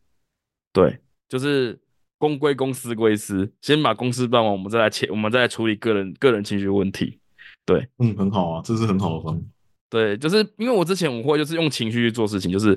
[0.72, 0.98] 对，
[1.28, 1.78] 就是
[2.18, 7.18] 公归公，私归私，先把公司办完，我们再来切，我们再来处理个人个人情绪问题，
[7.64, 9.46] 对，嗯，很好啊，这是很好的方法。
[9.94, 12.76] 对，就是因为我之前我会就是用情绪去做事情，就是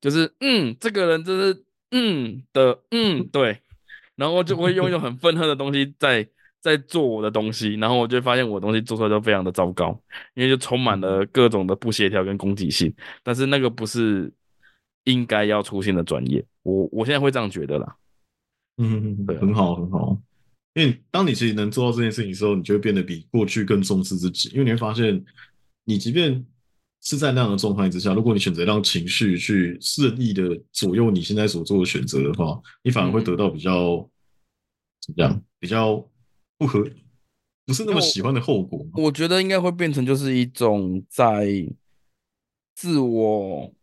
[0.00, 3.58] 就是嗯，这个人就是嗯的嗯 对，
[4.14, 6.24] 然后就会用一种很愤恨的东西在
[6.60, 10.00] 在做我的东西，然后我就发现我的东西做出来都非常的糟糕，
[10.34, 12.94] 因为就充满了各种的不协调跟攻击性，
[13.24, 14.32] 但是那个不是
[15.02, 17.96] 应该要出现的专业，我我现在会这样觉得啦。
[18.76, 20.16] 嗯，对，很好很好，
[20.74, 25.22] 因为当你其实能做到这件事情的时候，你就会变得比过去更重视自己，因为你会发现，
[25.84, 26.46] 你即便
[27.04, 34.08] 是在那样的状态之下，如果你选择让情绪去任意的左右你现在所做的选择的话，你反而会得到比较
[35.04, 35.42] 怎么样？
[35.58, 35.96] 比较
[36.56, 36.88] 不合，
[37.66, 38.86] 不是那么喜欢的后果。
[38.94, 41.66] 我觉得应该会变成就是一种在
[42.76, 43.74] 自我，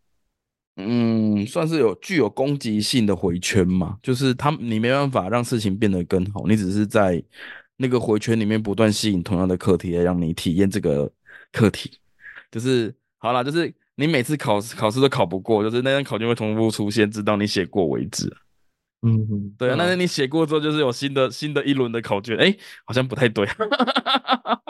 [0.78, 3.98] 嗯，算是有具有攻击性的回圈嘛。
[4.02, 7.22] 就是他你没办法让事情变得更好，你只是在
[7.76, 11.12] 那个回圈里面不断吸引同样的课题来让你体验这个
[11.52, 12.00] 课题，
[12.50, 12.96] 就是。
[13.20, 18.34] 好了，就是你每次考考试都考不过，就是那张考卷会重复出现，直到你写过为止。
[19.02, 22.54] 嗯，对啊，那你写过之后，就是有新的新的一轮的考卷，哎，
[22.86, 23.48] 好像不太对。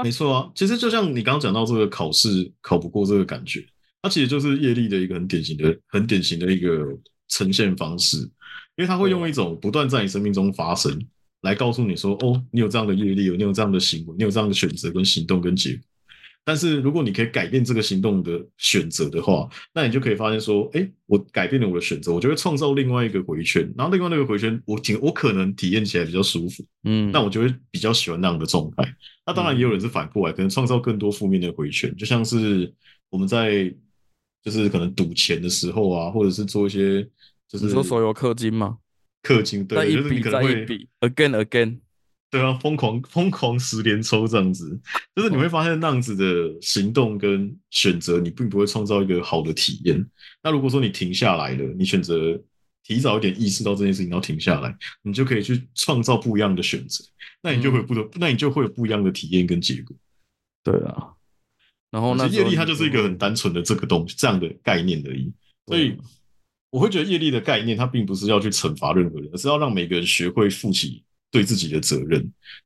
[0.03, 3.65] 没错啊，其实就像你刚刚讲到这个考试考不过这个感觉，
[4.01, 6.87] 它其实就是业力的一个很典型的、很典型的一个
[7.27, 10.99] 呈现方式，因为它会用一种不断在你生命中发生
[11.41, 15.81] 来告诉你说，哦，你有这样的业力，你有这样的行为，你有这样的选择跟行动跟结果。
[16.49, 28.95] 但是如果你可以改变这个行动的选择的话，那你就可以发现说，哎，我改变了我的选择，我就会创造另外一个回圈，然后另外那个回圈，我体我可能体验起来比较舒服，嗯，那我就会比较喜欢那样的状态。
[29.27, 32.73] 那当然也有人是反过来，可能创造更多负面的回圈，就像是
[33.11, 33.71] 我们在
[34.43, 37.07] 就是可能赌钱的时候啊，或者是做一些
[37.47, 38.79] 就是说手游氪金吗？
[39.21, 40.65] 氪金，对，就是你可能会
[41.01, 41.77] again again。
[42.31, 44.79] 对啊，疯狂疯狂十连抽这样子，
[45.15, 50.05] 就是你会发现那样子的行动跟选择，你并不会创造一个好的体验。
[50.43, 52.39] 那如果说你停下来了，你选择
[52.83, 57.03] 提早一点意识到这件事情，然后停下来，你就可以去创造不一样的选择。
[57.41, 59.97] 那你就会不得，那你就会有不一样的体验跟结果。
[60.63, 61.13] 对啊，
[61.89, 65.33] 然后那业力它就是一个很单纯的这个东西这样的概念而已。
[65.65, 65.97] 所以
[66.69, 71.03] 我会觉得业力的概念，它并不是要去惩罚任何人，而是要让每个人学会负起。
[71.31, 72.21] 对自己的责任，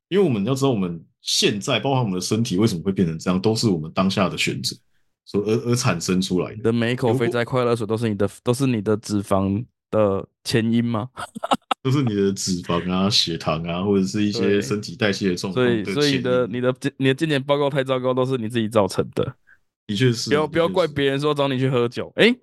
[0.08, 4.76] 因为我们要知道，我们现在包括我们的身体为什么会变成这样，都是我们当下的选择
[5.24, 6.72] 所而而产生出来的。
[6.72, 11.08] 每一口肥宅快乐水都是你的，都是你的脂肪的前因吗？
[11.82, 15.66] 都是你的脂肪啊、血糖啊，或者是一些身体代谢的状况。
[15.66, 19.34] 所以，所以的你的你的健检报告太糟糕，都是你自己造成的。
[19.86, 22.10] 的确是，不要不要怪别人说找你去喝酒。
[22.16, 22.34] 哎，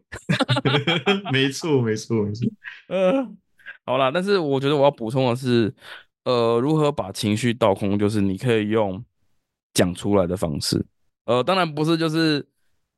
[1.34, 2.48] 没错，没错，没错。
[2.90, 3.28] 呃，
[3.84, 5.74] 好啦，但是我觉得我要补充的是。
[6.24, 7.98] 呃，如何把情绪倒空？
[7.98, 9.04] 就是你可以用
[9.74, 10.86] 讲出来的方式。
[11.26, 12.46] 呃，当然不是就是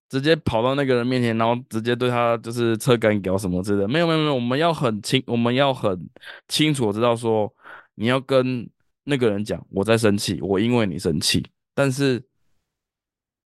[0.09, 3.87] 直接跑到那个人面前，然后直接对他就是侧干搞什么之类的。
[3.87, 6.09] 没有没有没有，我们要很清，我们要很
[6.47, 7.53] 清楚知道说，
[7.95, 8.69] 你要跟
[9.03, 11.45] 那个人讲，我在生气，我因为你生气。
[11.73, 12.21] 但是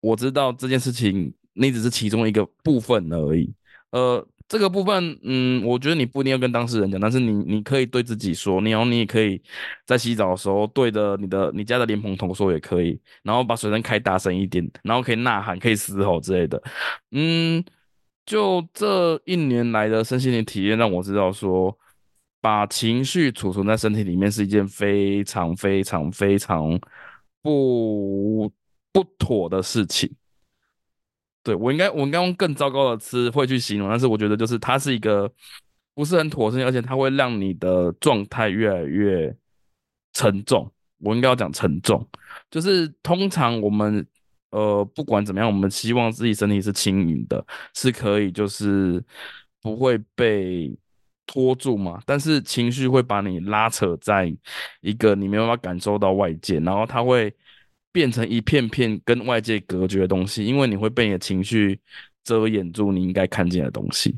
[0.01, 3.53] 我知道这件事情，你只是其中一个部分而已。
[3.91, 4.27] 呃。
[4.49, 9.41] 这个部分，嗯，我觉得你不一定要跟当事人讲，但是你你可以对自己说，然后你也可以
[9.85, 16.63] 在洗澡的时候对着你的你家的莲蓬头说也可以，然后把水声开大声一点，然后可以呐喊，可以嘶吼之类的。
[17.11, 17.63] 嗯，
[18.25, 21.77] 就这一年来的身心灵体验让我知道说，
[22.41, 26.81] 把情绪储存在身体里面是一件非常非常非常
[27.43, 28.51] 不
[28.93, 30.11] 不妥的事情。
[31.49, 35.31] 对我应该，我应该用更糟糕的词汇去形容，但是我觉得就是它是一个
[35.95, 39.35] 不是很妥善，而且它会让你的状态越来越
[40.13, 40.71] 沉重。
[40.99, 42.07] 我应该要讲沉重，
[42.51, 44.07] 就是通常我们
[44.51, 47.43] 呃不管怎么样，我们希望自己身体是轻盈的，
[47.75, 49.03] 是可以就是
[49.63, 50.71] 不会被
[51.27, 51.99] 拖住嘛。
[52.05, 54.31] 但是情绪会把你拉扯在
[54.83, 57.35] 一个你没有办法感受到外界，然后它会。
[57.99, 61.77] 变成一片片跟外界隔绝的东西，因为你会被你的情绪
[62.23, 64.17] 遮掩住你应该看见的东西，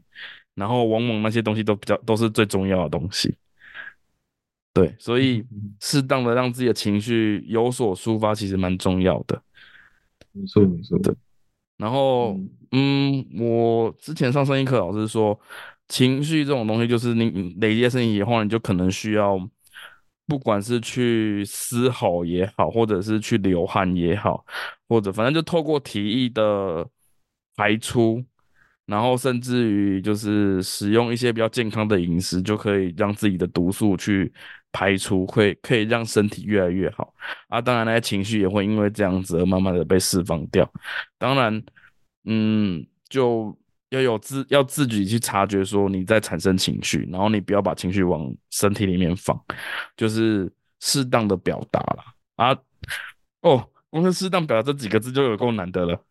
[0.55, 3.35] 然后往往那些东西都比较都是最重要的东西。
[4.75, 5.43] 对，所以
[5.81, 9.43] 适当的让自己的情绪有所抒发，其实蛮重要的。
[10.33, 10.99] 没错，没错。
[10.99, 11.15] 对，
[11.79, 12.39] 然后，
[12.73, 15.41] 嗯，我之前上声音课，老师说，
[15.89, 19.39] 情绪这种东西，就是你累积事情以后，你就可能需要，
[20.31, 24.47] 不管是去嘶吼也好，或者是去流汗也好，
[24.89, 26.89] 或者反正就透过体液的
[27.57, 28.25] 排出。
[28.87, 34.33] 然后甚至于就是使用一些比较健康的饮食，就可以让自己的毒素去
[34.73, 37.15] 排出，会可以让身体越来越好。
[37.49, 40.69] 啊，当然那些情绪也会因为这样子而慢慢的被释放掉。
[41.19, 41.63] 当然，
[42.25, 43.57] 嗯，就
[43.91, 49.39] 要有自要自己去察觉说你在产生情绪，然后你不要把情绪往身体里面放，
[49.97, 52.05] 就是适当的表达了
[52.37, 52.59] 啊。
[53.43, 56.05] 哦，光是适当表达这几个字就有够难的了。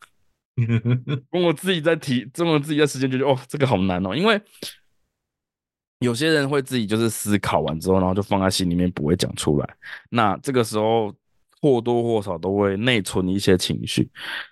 [1.31, 4.41] 跟我自己在提，跟我自己在时间就觉得哦，这个好难哦，因为
[5.99, 9.75] 有些人会自己就是思考完之后，然后就放在心里面不会讲出来。
[10.09, 11.15] 那这个时候
[11.61, 14.09] 或多或少都会内存一些情绪，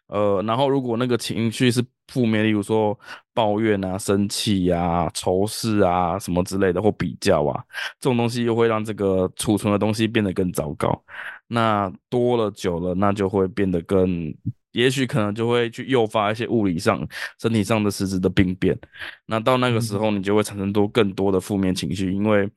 [0.07, 2.97] 呃，然后如果那个情绪是负面，例如说
[3.33, 7.63] 抱怨啊、生气啊、仇视啊什么之类的，或比较啊，
[7.99, 11.03] 这种东西又会让这个储存的东西变得更糟糕。
[11.47, 14.33] 那多了久了，那就会变得更。
[14.73, 17.03] 也许可能就会去诱发一些物理上、
[17.39, 18.77] 身体上的实质的病变，
[19.25, 22.47] 那到那个时候，你就会产生多更多的负面情绪，因为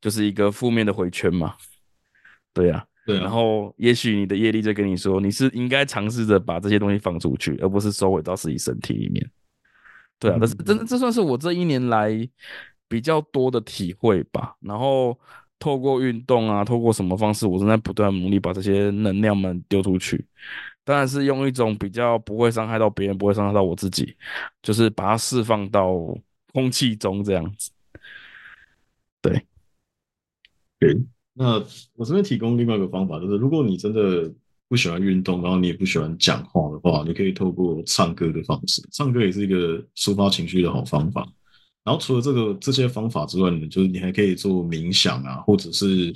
[0.00, 1.56] 就是一个负面的回圈嘛。
[2.52, 3.18] 对呀，对。
[3.18, 9.30] 然后也许你的业力就跟你说，你是应该尝试着把这些东西放出去，而不是收回到自己身体里面。
[10.18, 12.10] 对啊，但是真这算是我这一年来
[12.88, 14.54] 比较多的体会吧。
[14.60, 15.18] 然后
[15.58, 20.24] 透过运动啊，透过什么方式，我正在不断努力把这些能量们丢出去。
[20.84, 24.16] 当然是用一种比较不会伤害到别人，不会伤害到我自己，
[24.62, 25.94] 就是把它释放到
[26.52, 27.70] 空气中这样子。
[29.22, 29.46] 对，
[30.78, 30.94] 对。
[31.34, 31.62] 那
[31.94, 34.32] 我这边提供另外一个方法，就是如果你真的
[34.68, 41.28] 不喜欢运动，然后你也不喜欢讲话的话，你可以透过唱歌的方式，唱歌也是一个抒发情绪的好方法。
[41.84, 46.14] 然后除了这个这些方法之外呢，就是你还可以做冥想啊，或者是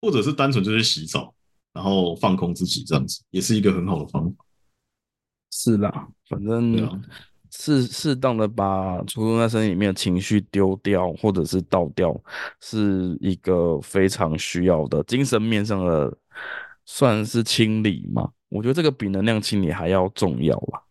[0.00, 1.32] 或者是单纯就是洗澡。
[1.72, 4.44] 然后放空自己，这样子也是一个很好的方法。
[5.52, 6.72] 是啦，反正
[7.50, 12.18] 适适当的把储存在身体里面的情绪丢掉，或者是倒掉，
[12.60, 16.16] 是一个非常需要的精神面上的，
[16.84, 18.30] 算是清理嘛。
[18.48, 20.82] 我觉得这个比能量清理还要重要吧，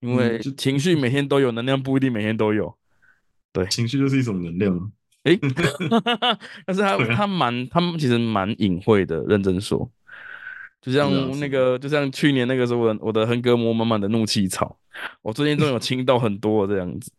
[0.00, 2.74] 因为情绪每天都有，能量不一定每天都有。
[3.52, 4.92] 对，情绪就是一种能量。
[5.24, 5.38] 哎，
[6.66, 9.90] 但是他他 蛮，他们其实蛮隐晦的，认真说。
[10.82, 14.76] 就像那个，就像去年那个时候，我我的横膈膜满满的怒气草，
[15.22, 17.12] 我最近都有清到很多这样子。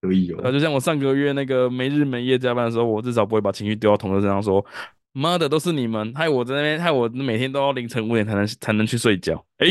[0.00, 0.50] 可以哦。
[0.50, 4.64] 就像我上个月那个没日没夜加班的时候，我至少不会把情绪丢到同事身上，说
[5.12, 9.44] 妈的都是你们害我在那边，害我每天都要凌晨五点才能才能去睡觉。
[9.58, 9.68] 哎，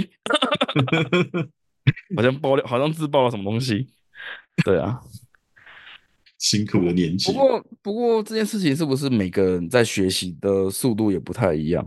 [2.16, 3.88] 好像爆料，好像自爆了什么东西。
[4.64, 5.02] 对啊，
[6.38, 7.32] 辛苦的年纪。
[7.32, 11.84] 不过不过这件事情是不是每个人在学习的速度也不太一样？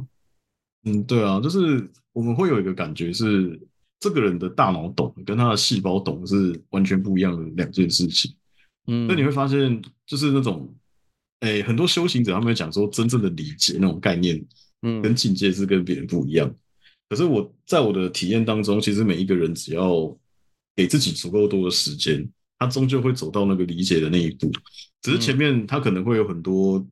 [0.86, 3.60] 嗯，对啊，就是我们会有一个感觉是，
[3.98, 8.32] 这个人的大脑懂跟他的细胞懂是完全不一样的两件事情。
[8.86, 10.72] 嗯，那你会发现，就是那种，
[11.40, 14.40] 哎，很多修行者他们会讲说，真正的理解那种概念，
[14.82, 16.54] 嗯，跟境界是跟别人不一样。
[17.08, 20.16] 可是我在我的体验当中，其实每一个人只要
[20.76, 22.24] 给自己足够多的时间，
[22.60, 24.48] 他终究会走到那个理解的那一步。
[25.02, 26.86] 只是前面他可能会有很多。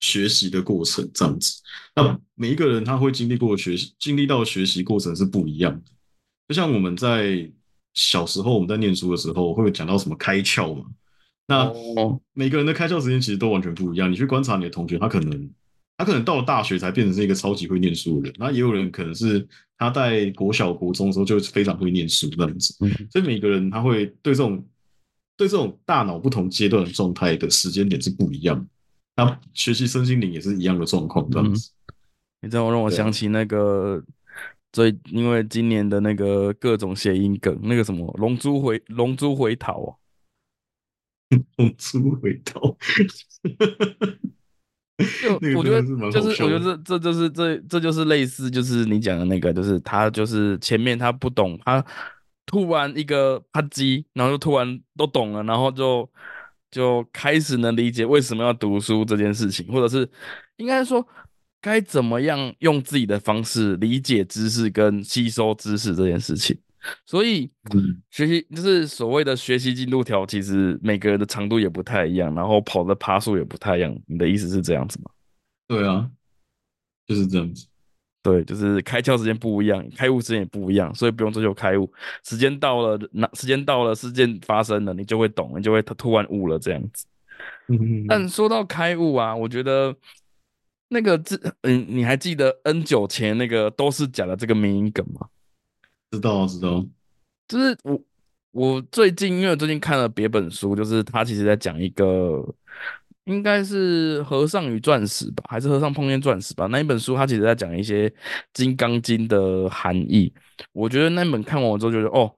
[0.00, 1.60] 学习的过程这样子，
[1.94, 5.90] 那每一个人他会经历过学习，经历到学习过程是不一样的。
[6.48, 7.50] 就像我们在
[7.94, 10.84] 小时候我们在念书的时候，会讲到什么开窍嘛？
[11.48, 11.72] 那
[12.34, 14.10] 每个人的开窍时间其实都完全不一样。
[14.10, 15.50] 你去观察你的同学，他可能
[15.96, 19.46] 他可能到了大学才变成是一个超级会念书的人，那也有人可能是
[19.78, 22.76] 他在国小国中的时候就非常会念书这样子。
[23.10, 24.62] 所以每个人他会对这种
[25.36, 28.66] 对这种大脑不同阶段的状态的时间点是不一样的。
[29.16, 31.72] 那学习身心灵也是一样的状况，这样子。
[32.42, 34.02] 你知道让我想起那个
[34.70, 39.96] 最，因为今年的那个各种谐音梗，那个什么“龙珠回 龙珠回逃”哦
[41.56, 42.60] ，“龙珠回逃”。
[45.22, 51.82] 就 我觉得就是，我觉得这这就是这这就是类似，就是你讲的那个，就是他就是前面他不懂，他
[52.44, 56.06] 突然一个啪叽，然后就突然都懂了，然后就。
[56.70, 60.08] 就开始能理解为什么要读书这件事情，或者是
[60.56, 61.06] 应该说
[61.60, 66.58] 该怎么样用自己的方式理解知识跟吸收知识这件事情。
[67.04, 67.50] 所以
[68.10, 73.92] 学习就是所谓的学习进度条，其实每个人的长度也不太一样，然后跑的爬数也不太一样。
[74.06, 75.10] 你的意思是这样子吗？
[75.66, 76.08] 对啊，
[77.06, 77.66] 就是这样子。
[78.26, 81.88] 对，就是开窍时间不一样，开悟时间也不一样，所以不用追求开悟。
[82.24, 87.06] 时间到了，那时间到了，事件发生了，你就会懂，你就会突然悟了这样子。
[88.08, 89.94] 但说到开悟啊，我觉得
[90.88, 95.28] 那个这，嗯，你还记得 N 九前那个都是假的这个名梗吗？
[96.10, 96.84] 知道，知道。
[97.46, 98.00] 就是我，
[98.50, 102.44] 我最近因为最近看了别本书，就是他其实在讲一个。
[103.26, 106.66] 应该是和尚与钻石吧，还是和尚碰见钻石吧？
[106.68, 108.08] 那一本书，它其实在讲一些
[108.54, 110.32] 《金刚经》的含义。
[110.72, 112.32] 我觉得那本看完之后，觉得哦，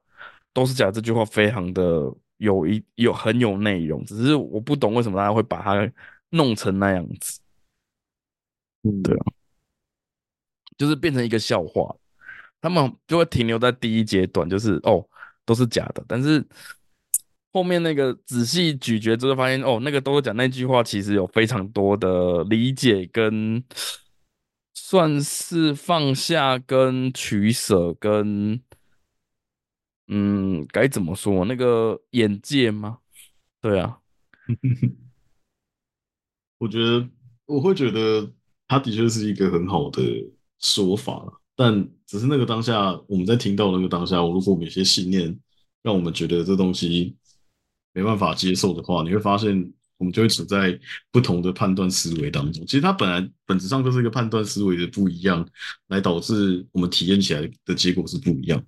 [0.54, 0.90] 都是假。
[0.90, 5.92] 这句话非常的有一有很有内容，只是我不懂为什么大家会把它
[6.30, 7.38] 弄成那样子。
[8.84, 9.24] 嗯，对啊，
[10.78, 11.94] 就是变成一个笑话，
[12.62, 15.06] 他们就会停留在第一阶段，就是哦，
[15.44, 16.42] 都是假的，但是。
[17.58, 23.60] 后面那个仔细咀嚼之后，发现哦，那个都讲那句话，其实有非常多的理解跟
[24.72, 28.62] 算是放下跟取舍跟
[30.06, 31.44] 嗯，该怎么说？
[31.46, 32.98] 那个眼界吗？
[33.60, 33.98] 对啊，
[36.58, 37.08] 我觉得
[37.46, 38.32] 我会觉得
[38.68, 40.00] 他的确是一个很好的
[40.60, 45.36] 说法，但只是那个当下我们在听到那个当下，如果我们有些信念
[45.82, 47.16] 让我们觉得这东西。
[47.98, 50.78] 没办法接受的话，你会发现我们就会处在
[51.10, 52.64] 不同的判断思维当中。
[52.64, 55.44] 其实它本来本质上就是一个判断思维的不一样，
[55.88, 58.64] 来导致我们体验起来的结果是不一样。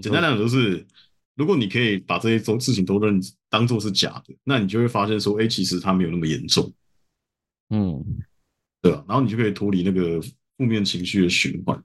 [0.00, 0.82] 简单来讲就是，
[1.34, 6.72] 如果你可以把这些种事情都认当做是假的，那你就会发现说，哎，其实它没有那么严重。
[7.68, 8.02] 嗯，
[8.80, 9.04] 对吧？
[9.06, 10.18] 然后你就可以脱离那个
[10.56, 11.78] 负面情绪的循环。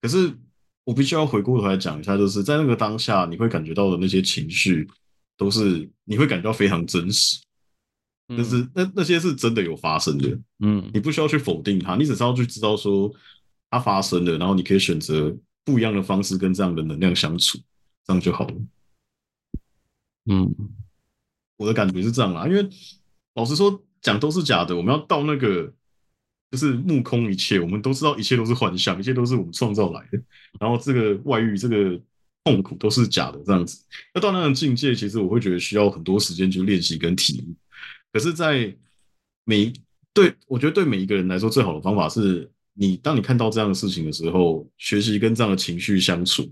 [0.00, 0.32] 可是
[0.84, 4.88] 我必须要回过头来讲一下，就是在那个当下，你会感觉到的那些情绪。
[5.40, 7.40] 都是你会感觉到非常真实，
[8.28, 13.10] 但是那那些是真的有发生的，嗯，你不需要去否定它，你只是要去知道说
[13.70, 15.34] 它发生了，然后你可以选择
[15.64, 17.56] 不一样的方式跟这样的能量相处，
[18.06, 18.54] 这样就好了。
[20.26, 20.54] 嗯，
[21.56, 22.68] 我的感觉是这样啦，因为
[23.34, 25.72] 老实说讲都是假的，我们要到那个
[26.50, 30.22] 就是目空一切，我们都知道一切都是幻象，一切都是我们创造来的，
[30.60, 31.98] 然后这个外遇这个。
[32.42, 33.84] 痛苦都是假的，这样子。
[34.14, 37.54] 那到那种境界，其实我会觉得需要很多时间去练习跟体悟。
[38.12, 38.74] 可是，在
[39.44, 39.72] 每
[40.12, 46.50] 对我觉得对每一个人来说，最好的方法是你当你看到这样的事情的时候，学习跟这样的情绪相处，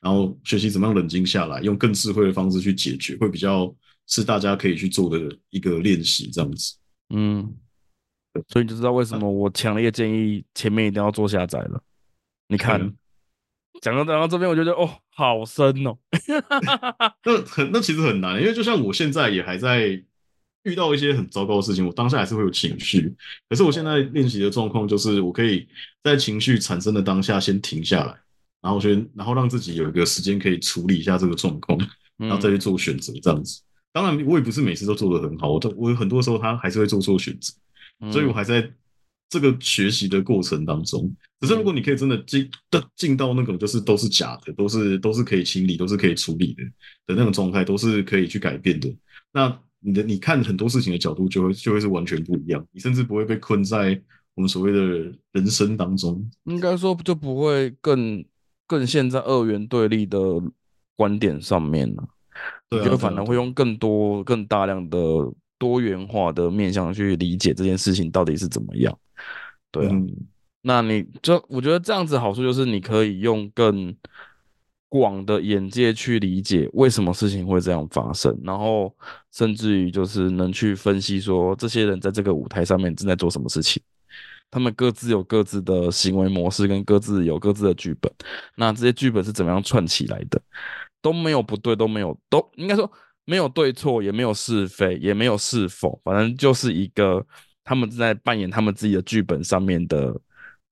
[0.00, 3.72] 然后学习怎么样冷静下来，用更智慧的方式去解决，会比较
[4.06, 6.74] 是大家可以去做的一个练习，这样子。
[7.14, 7.54] 嗯，
[8.48, 11.82] 所以你就知道为什么我强烈建议前面一定要做下载了。
[12.48, 12.92] 你看。
[13.80, 15.96] 讲到讲到这边，我觉得哦，好深哦。
[17.24, 20.00] 那很那其实很难，因为就像我现在也还在
[20.64, 23.14] 遇到一些很糟糕的事情，我当下还是会有情绪。
[23.48, 25.66] 可是我现在练习的状况就是，我可以
[26.02, 28.14] 在情绪产生的当下先停下来，
[28.60, 31.78] 然后先然后让自己有一个时间可以处理一下这个状况，
[32.16, 33.12] 然后再去做选择。
[33.22, 33.62] 这样子，
[33.92, 37.52] 当然我也不是每次都做得很好，我都我有很多时候他还是会做错选择，
[38.12, 38.70] 所以我还在。
[39.28, 46.62] 这个学习的过程当中，只是如果你可以真的进的进到那种就是都是假的，都是都是可以清理，都是可以处理的
[47.06, 48.94] 的那种状态，都是可以去改变的。
[49.32, 54.00] 那你的你看很多事情的角度就会就会是完全不一样，你甚至不会被困在
[54.34, 56.28] 我们所谓的人生当中。
[56.44, 58.24] 应该说就不会更
[58.66, 60.18] 更陷在二元对立的
[60.96, 62.08] 观点上面了，
[62.68, 64.98] 对就反而会用更多更大量的
[65.58, 68.96] 多元化的面向去理解这件事情到底是怎么样。
[69.70, 69.94] 对啊，
[70.62, 73.94] 那你就我觉得这样子好处就是你可以用更
[74.88, 78.94] 广的眼界去理解为什么事情会这样发生，然后
[79.32, 83.82] 甚至于就是能去分析说这些人在这个舞台上面正在做什么事情，
[84.50, 88.10] 他们各自有各自的行为模式跟各自有各自的剧本，
[88.56, 90.40] 那这些剧本是怎么样串起来的，
[91.02, 92.90] 都没有不对，都没有都应该说
[93.28, 97.24] 没有对错，也没有是非，也没有是否，反正就是一个。
[97.70, 100.18] 他们正在扮演他们自己的剧本上面的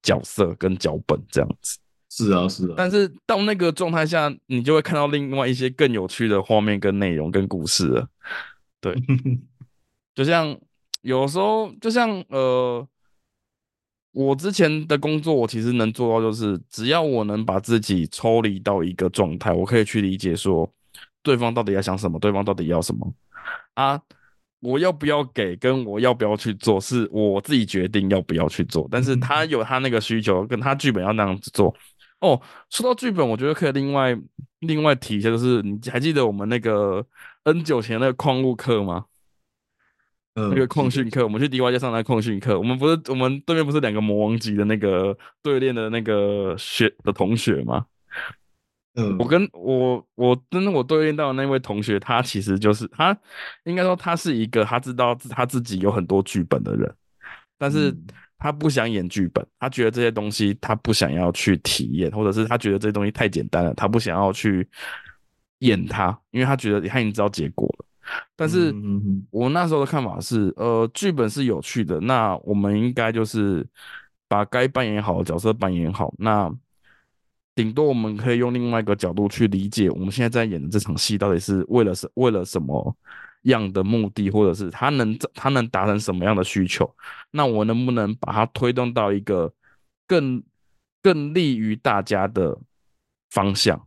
[0.02, 1.78] 角色跟脚本这样子，
[2.08, 2.74] 是啊是啊。
[2.74, 8.08] 但是到那个状态下，你就会看到另外一些更有趣的画面跟内容跟故事了。
[8.80, 8.96] 对，
[10.16, 10.58] 就像
[11.02, 12.88] 有时候，就像呃，
[14.12, 20.72] 我之前的工作，我其实能做到就是，只要我能把自己抽离到一个状态，我可以去理解说
[21.26, 23.12] 对方到底要想什么，对方到底要什么
[23.74, 24.00] 啊。
[24.60, 28.88] 我要不要给，跟我要不要去做，是我自己决定要不要去做。
[28.90, 31.74] 但是他有他那个需求，跟他剧本要那样子做。
[32.20, 34.16] 哦，说到剧本，我觉得可以另外
[34.60, 37.04] 另外提一下，就是你还记得我们那个
[37.44, 39.04] N 九前那个矿物课吗？
[40.34, 47.84] 那个矿训课，我们去迪瓦街上那矿训课，我们不是我们对面不是两个魔王级的那个对练的那个学的同学吗？
[48.96, 53.16] 嗯，我跟我我跟我对应到的那位同学，他其实就是他，
[53.64, 56.92] 应该说他是一个他知道他自己有很多剧本的人，
[57.58, 57.94] 但是
[58.38, 64.68] 他不想演剧本，他觉得这些东西他不想要去体验，或者是他觉得这些东西太简单了，他不想要去
[65.60, 67.86] 演它，因为他觉得他已经知道结果了。
[68.36, 68.72] 但是
[69.30, 73.66] 我那时候的看法是，呃，剧本是有趣的，那我们应该就是
[74.28, 76.14] 把该扮演好的角色扮演好。
[76.18, 76.50] 那
[77.56, 82.94] 顶多我们可以用另外一个角度去理解，我们现在在演的这场戏到底是为了什为了什么
[83.44, 86.94] 样的目的，或者是他能他能达成什么样的需求？
[87.30, 89.52] 那我能不能把它推动到一个
[90.06, 90.42] 更
[91.02, 92.58] 更利于大家的
[93.30, 93.86] 方向？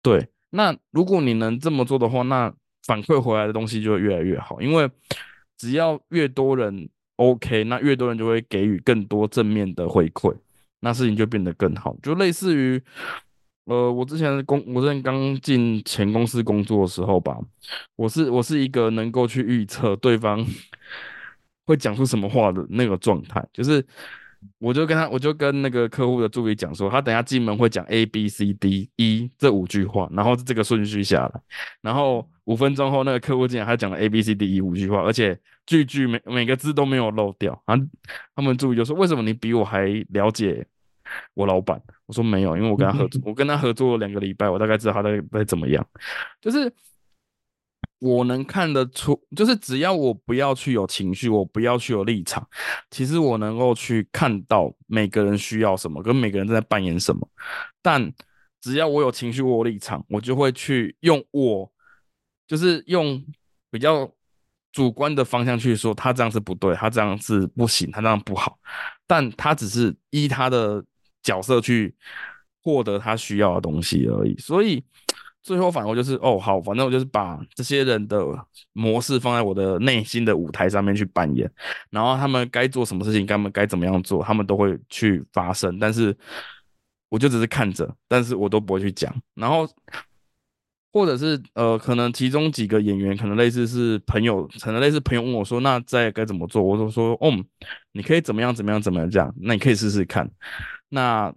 [0.00, 2.54] 对，那如果你能这么做的话，那
[2.86, 4.88] 反馈回来的东西就会越来越好，因为
[5.56, 10.32] 只要越多人 OK，那越多人就会给予更多正面的回馈，
[10.80, 11.96] 那事情就变得更好。
[12.02, 12.82] 就类似于，
[13.64, 17.38] 呃，我之前工，我之前刚进前公司工作的时候吧，
[17.96, 20.44] 我是我是一个能够去预测对方
[21.66, 23.86] 会讲出什么话的那个状态，就是。
[24.58, 31.40] 我就跟他，我就跟那个客户的助理讲说，他等下进门会讲 A B C D E 这五句话，然后这个顺序下来，
[31.82, 37.60] 然后五分钟后那个客户进来，他讲了 A B C D E 五句话，而且句句每每个字都没有漏掉。
[37.66, 37.86] 然后
[38.34, 40.66] 他们助理就说：“为什么你比我还了解
[41.34, 45.86] 我老板？”我说：“没有，因为我跟他合作， 我跟他合作了两个礼拜，我大概知道他在在怎么样，
[46.40, 46.72] 就是。”
[47.98, 52.46] 我能看得出，就是只要我不要去有情绪，我不要去有立场，
[52.90, 57.28] 其实我能够去看到每个人需要什么，跟每个人正在扮演什么。
[57.82, 58.10] 但
[58.58, 61.70] 只要我有情绪，我有立场，我就会去用我，
[62.48, 63.22] 就是用
[63.70, 64.10] 比较
[64.72, 68.58] 主观的方向去说，他这样是不对，他这样是不行，他这样不好。
[69.06, 70.82] 但他只是依他的
[71.22, 71.94] 角色去
[72.62, 74.82] 获得他需要的东西而已，所以。
[75.42, 78.22] 最后反而就是哦好，反正我就是把这些人的
[78.74, 81.50] 模式放在我的内心的舞台上面去扮演，
[81.88, 85.78] 然后他们该做什么事情，他们该怎么样做，他们都会去发生。
[85.78, 86.14] 但是
[87.08, 89.10] 我就只是看着，但是我都不会去讲。
[89.34, 89.66] 然后
[90.92, 96.62] 或者是呃，可能其中几个演员可能类似是朋友，可能类似朋友问我说，那在该怎么做？
[96.62, 97.32] 我就说哦，
[97.92, 100.30] 你可以怎么样怎么样怎么样这样，那你可以试试看。
[100.90, 101.34] 那。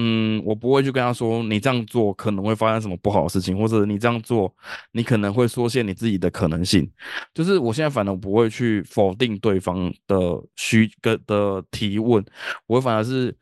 [0.00, 4.54] 嗯，我不会去跟他说，你这样做可能会发生什么不好的事情，或者你这样做，
[4.92, 6.88] 你可能会缩限你自己的可能性。
[7.34, 10.16] 就是我现在反而不会去否定对方的
[10.54, 12.24] 需跟的提问，
[12.68, 13.36] 我反而是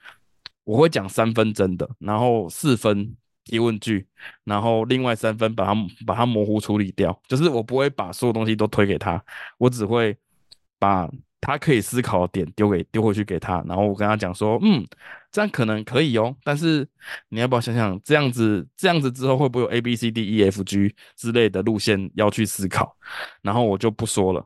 [0.64, 4.06] 我会讲三分真的，然后四分提问句，
[4.44, 7.20] 然后另外三分把它把它模糊处理掉。
[7.28, 9.22] 就是我不会把所有东西都推给他，
[9.58, 10.16] 我只会
[10.78, 11.06] 把。
[11.38, 14.84] 他可以思考的点丢给丢回去给他，然后我跟他讲说，嗯，
[15.36, 16.88] 这样可能可以哦，但是
[17.28, 22.96] 你要不要想想，这样子这样子之后会不会有 A B C D E F G 之类的路线要去思考？
[23.42, 24.42] 然后我就不说了，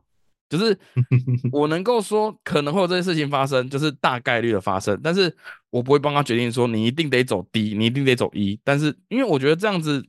[0.48, 0.76] 就是
[1.52, 5.32] 我能够说可能会有这些事情发生，就是大概率的发生，但是
[5.70, 10.04] 我不会帮他决定说你一定得走 D，你一定得走 E，但是因为我觉得这样子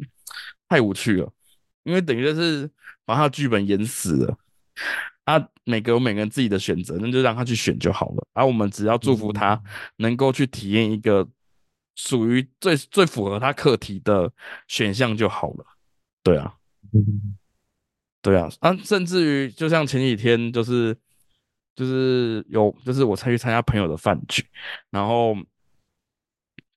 [0.67, 1.31] 太无趣了，
[1.83, 2.67] 因为等于就是
[3.05, 4.35] 把他的剧本演死了。
[5.23, 8.27] 他每个有每个人自己的选择，那就让他去选就好了。
[8.33, 9.61] 而我们只要祝福他
[9.97, 11.25] 能够去体验一个
[11.95, 14.31] 属于最最符合他课题的
[14.67, 15.65] 选项就好了。
[16.23, 16.53] 对啊，
[18.21, 20.97] 对啊，啊，甚至于就像前几天，就是
[21.75, 24.43] 就是有就是我参去参加朋友的饭局，
[24.89, 25.35] 然后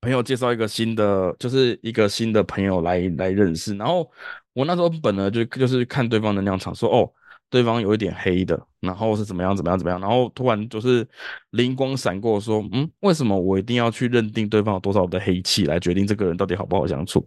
[0.03, 4.11] 朋友介绍一个新的，就是一个新的朋友来来认识，然后
[4.53, 7.11] 我那时候本来就就是看对方能量场，说哦。
[7.55, 11.07] 对方有一点黑的，然后是怎么样怎么样怎么样，然后突然就是
[11.51, 17.25] 灵光闪过，说，嗯，为什么我一定要去认定对方有多少的黑气来决定这个人到底好不好相处？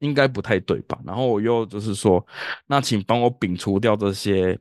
[0.00, 0.98] 应该不太对吧？
[1.06, 2.26] 然后我又就是说，
[2.66, 4.58] 那请帮我摒除掉这些，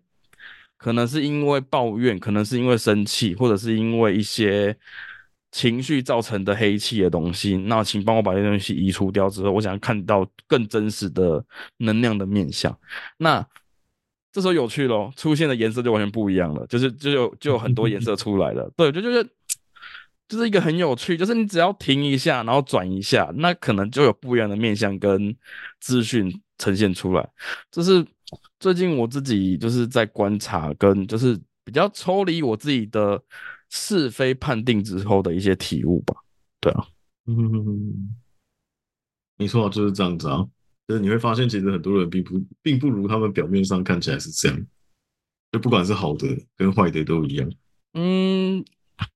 [0.78, 4.78] 可能是因为抱怨，可能是因为生气，或者是因为一些
[5.52, 7.58] 情绪造成的黑气的东西。
[7.58, 11.44] 那请帮我把这东西移除掉之后，我想看到更真实的
[11.78, 12.78] 能量的面相。
[13.18, 13.44] 那。
[14.32, 18.72] 这时候有趣咯，出现的颜色就完全不一样了，就是就有就有很多颜色出来了。
[18.76, 19.24] 对，就就是
[20.28, 25.36] 就是一个很有趣，就是你只要停一下，然后转一下，那可能就有不一样的面相跟
[25.80, 27.30] 资讯呈现出来。
[27.72, 28.06] 这是
[28.60, 33.20] 最近我自己就是在观察跟就是比较抽离我自己的
[33.70, 36.14] 是非判定之后的一些体悟吧。
[36.60, 36.86] 对啊，
[37.26, 38.18] 嗯，
[39.38, 40.46] 没错，就是这样子啊。
[40.88, 44.66] 就是你会发现，其实很多人并不并不如他们表面上看起来是这样，
[45.52, 47.52] 就不管是好的跟坏的都一样。
[47.94, 48.64] 嗯，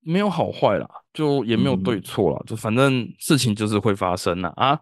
[0.00, 4.78] 没有好坏啦，就也没有对错啦，就反正事情就是会发生啦啊。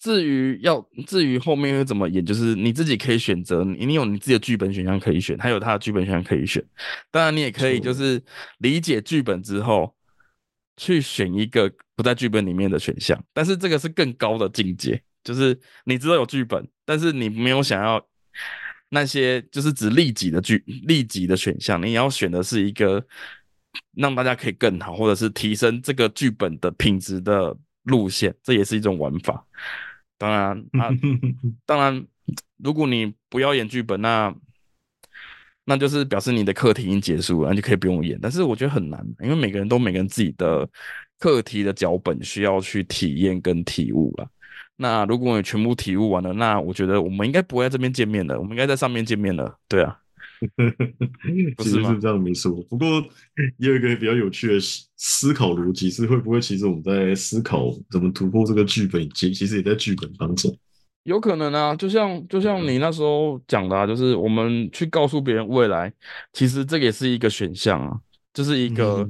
[0.00, 6.64] 至于要至于后面会怎么演，就是你自己可以选择，你你有你自己的剧本选项可以选，还有他的剧本选项可以选。
[7.10, 8.22] 当然，你也可以就是
[8.58, 9.94] 理解剧本之后，
[10.78, 15.02] 去选一个不在剧本里面的选项，但是这个是更高的境界。
[15.22, 18.04] 就是你知道有剧本，但是你没有想要
[18.88, 23.04] 那些就是指利己的剧利己的选项，你要选的是一个
[23.94, 29.44] 让大家可以更好，或者是提升这个剧本的品质的路线，这也是一种玩法。
[30.18, 30.90] 当然 啊，
[31.64, 32.04] 当然，
[32.56, 34.34] 如果你不要演剧本，那
[35.64, 38.18] 那就是表示你的课题已经结束了，你就可以不用演。
[38.20, 40.68] 但是我觉得很难，因为每个人都每个人自己的
[41.18, 44.28] 课题的脚本需要去体验跟体悟了。
[44.80, 49.54] 那如果你全部体悟完了，那我觉得我们应该不会在这边见面了，我们应该在上面见面了。
[49.68, 49.94] 对啊，
[51.58, 52.50] 其实是这样没错。
[52.70, 52.86] 不过
[53.58, 60.50] 也有一个比较有趣的思思考逻辑是，会不会其实我们在思考怎么突破这个剧本，其其实也在剧本当中。
[61.04, 65.92] 有可能啊，就像就像你那时候讲的，啊，就是我们去告诉别人未来，
[66.32, 67.98] 其实这个也是一个选项啊，
[68.32, 69.08] 就是一个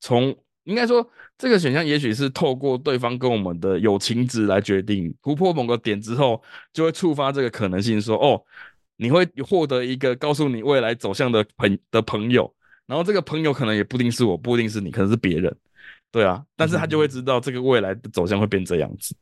[0.00, 0.34] 从
[0.66, 1.08] 应该说。
[1.38, 6.42] 这个选项也许是透过对方跟我们的友情值来决定，突破某个点之后，
[6.72, 8.42] 就会触发这个可能性，说哦，
[8.96, 12.50] 你会获得一个告诉你未来走向的朋的朋友，
[12.86, 15.54] 然后这个朋友可能也不一定是我，不一定是你，可能是别人，
[16.10, 19.14] 对啊，但是他就会知道这个未来的走向会变这样子，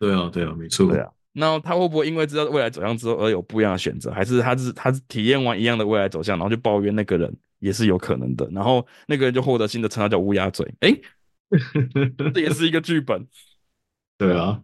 [0.00, 7.30] 对啊，对啊，没错，对啊，那他会不会因为知道未来走向之后而有不一样的选择，还是他是他是体验完一样的未来走向，然后就抱怨那个人
[7.62, 10.94] 也是有可能的，然后那个人就获得新的称号叫乌鸦嘴，哎。
[12.32, 13.26] 这也是一个剧本，
[14.16, 14.62] 对啊，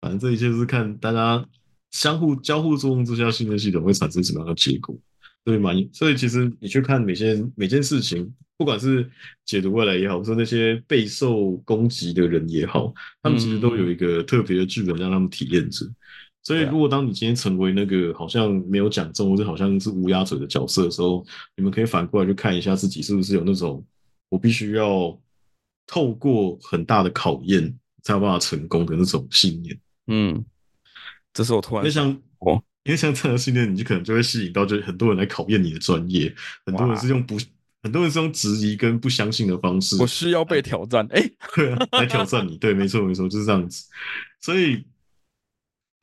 [0.00, 1.46] 反正这一切是看大家
[1.92, 4.98] 相互交互作用之下，信任系统会产生什么样的结果。
[5.44, 5.70] 对吗？
[5.92, 9.08] 所以其实你去看每件每件事情，不管是
[9.44, 15.86] 解读未来也好，或者那些备受攻击的人也好，他们其实都有一个特别的剧本让他们体验着。
[16.44, 21.24] 所以，如果当你今天成为那个好像没有讲中，或者好像是乌鸦嘴的角色的时候，
[21.56, 23.82] 你们可以反过来去看一下自己是不是有那种。
[24.28, 25.18] 我必须要
[25.86, 29.78] 透过很大的考验才有办法成功的那种信念。
[30.08, 30.44] 嗯，
[31.32, 36.34] 这是我突然，因为像哦，因为像这样的信念，你就可能就会吸引到，就很多人来考验你的专业。
[36.66, 37.38] 很多人是用不，
[37.82, 39.96] 很多人是用质疑跟不相信的方式。
[39.98, 42.58] 我需要被挑战，哎， 对啊，来挑战你。
[42.58, 43.86] 对，没错，没错，就是这样子。
[44.42, 44.84] 所以。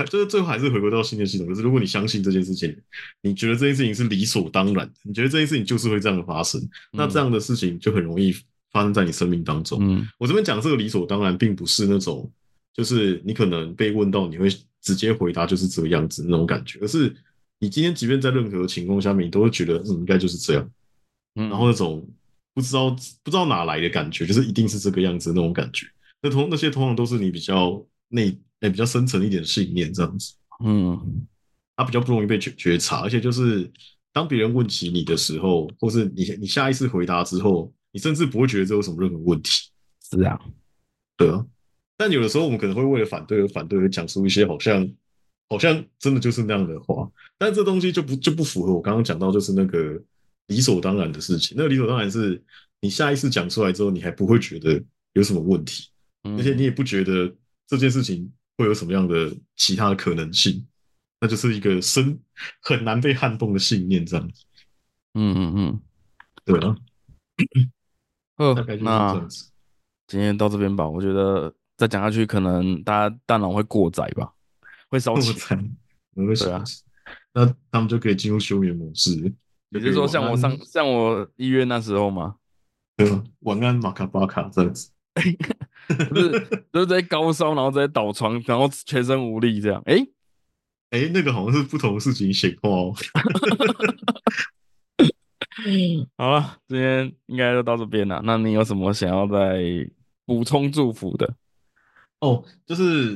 [0.06, 2.76] 就是最后还是回归到信念系统，就是如果你相信这件事情，
[3.22, 8.32] 你觉得这件事情是理所当然，你觉得这件事情就是会这样的发生，那这样的事情就很容易
[8.72, 9.80] 发生在你生命当中。
[9.82, 12.32] 嗯，我这边讲这个理所当然，并不是那种
[12.74, 14.47] 就是你可能被问到，你会
[14.82, 17.14] 直接回答就是这个样子那种感觉，而是
[17.60, 20.70] 你今天即便在任何情况下面，你都会觉得嗯应该就是这样，
[21.34, 22.08] 然后那种
[22.54, 22.89] 不知道
[23.24, 25.88] 不知道哪来的感觉，就是一定是这个样子那种感觉。
[26.22, 28.38] 那通那些通常都是你比较内。
[28.62, 30.34] 哎，比较深层一点的信念这样子，
[30.64, 31.28] 嗯，
[31.76, 33.70] 他比较不容易被觉觉察，而且就是
[34.14, 39.70] 当别人问起你的时候，或是你你下一次回答之后，你甚至不会觉得这有什么任何问题。
[40.09, 40.39] 是啊，
[41.18, 41.43] 对啊。
[41.97, 44.88] 但有的时候我们可能会为了反对而反对，而讲出一些好像
[45.49, 47.09] 好像真的就是那样的话，
[47.39, 49.99] 但这东西就不就不符合我刚刚讲到就是那个
[50.47, 51.55] 理所当然的事情。
[51.57, 52.39] 那个理所当然是
[52.80, 54.80] 你下一次讲出来之后，你还不会觉得
[55.14, 55.89] 有什么问题，
[56.24, 57.36] 而且你也不觉得
[57.68, 58.32] 这件事情。
[58.62, 60.66] 会有什么样的其他的可能性？
[61.20, 62.20] 那就是一个深
[62.62, 64.43] 很难被撼动的信念， 这样子。
[65.14, 65.82] 嗯嗯嗯，
[66.45, 66.76] 对啊。
[68.38, 69.28] 呃，那
[70.07, 70.88] 今天到这边吧。
[70.88, 74.34] 我觉得再讲下去，可能大家大脑会过载吧，
[74.89, 75.64] 会烧起来。
[76.16, 76.64] 对啊，
[77.34, 79.12] 那他们就可以进入休眠模式。
[79.70, 82.36] 也就是说像我上像我一月那时候嘛？
[82.97, 84.91] 对啊，晚安马卡巴卡这样子。
[86.09, 89.81] 不是，就是在高烧，然后在倒床，然后全身无力这样。
[89.85, 90.05] 哎，
[90.91, 92.93] 哎，那个好像是不同事情显化哦。
[96.17, 98.21] 好了，今天应该就到这边了。
[98.23, 99.61] 那你有什么想要再
[100.25, 101.35] 补充祝福的？
[102.19, 103.11] 哦，就是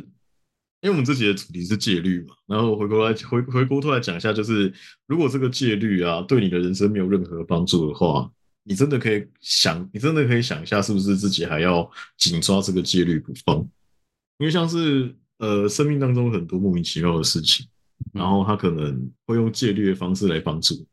[0.82, 4.73] 因为我们自己的主题是戒律嘛，然后回过来回回过头来讲一下，就是
[5.07, 8.32] 如果这个戒律啊对你的人生没有任何帮助的话。
[8.68, 13.57] 你真的可以想，你真的可以想一下，是不是自己还要紧抓这个戒律不放？
[14.39, 17.68] 因为像是呃，生命当中很多莫名其妙的事情，
[18.11, 20.86] 然后他可能会用戒律的方式来帮助，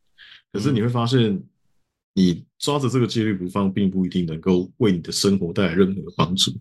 [0.52, 1.42] 可是你会发现，
[2.12, 6.52] 你抓着这个戒律不放，并不一定能够为你的生活带来任何帮助。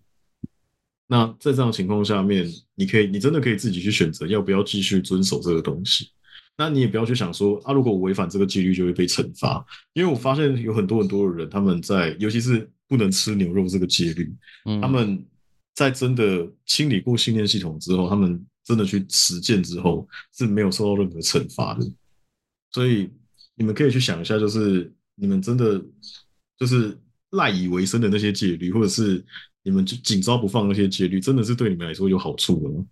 [1.06, 6.08] 那在这样的情况下面，你可以，你真的可以自己去选择要不要继续遵守这个东西。
[6.56, 9.64] 那你也不要去想说啊，如果我违反这个纪律就会被惩罚。
[9.92, 14.34] 因为我发现有很多很多的人，他们在尤其是不能吃牛肉这个戒律，
[14.80, 15.24] 他们
[15.74, 21.90] 在真的清理过信念系统之后，他们真的去实践之后是没有受到任何惩罚的。
[22.72, 23.10] 所以
[23.54, 25.82] 你们可以去想一下，就是你们真的
[26.58, 26.96] 就是
[27.30, 29.24] 赖以为生的那些戒律，或者是。
[29.64, 32.84] 你们就紧抓不放那些戒律，真的是对你们来说有好处的吗？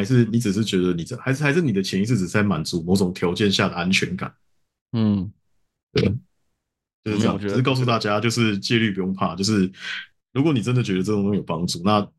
[0.00, 4.34] 还是你只是觉得你这，还是还是你的潜意识只是在满足某种条件下的安全感？
[4.92, 5.30] 嗯，
[5.92, 6.02] 对，
[7.04, 7.38] 就是这样。
[7.38, 9.70] 只是告诉大家，就是戒律不用怕，就是
[10.32, 12.10] 如果你真的觉得这种东西有帮助，那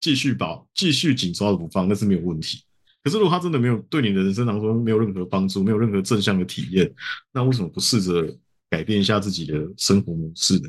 [0.00, 2.62] 继续把继续紧抓着不放，那是没有问题。
[3.02, 6.88] 可是如果他真的没有对你的人生当中没有任何帮助，没有任何正向的体验，
[7.32, 8.38] 那为什么不试着
[8.70, 10.68] 改变一下自己的生活模式呢？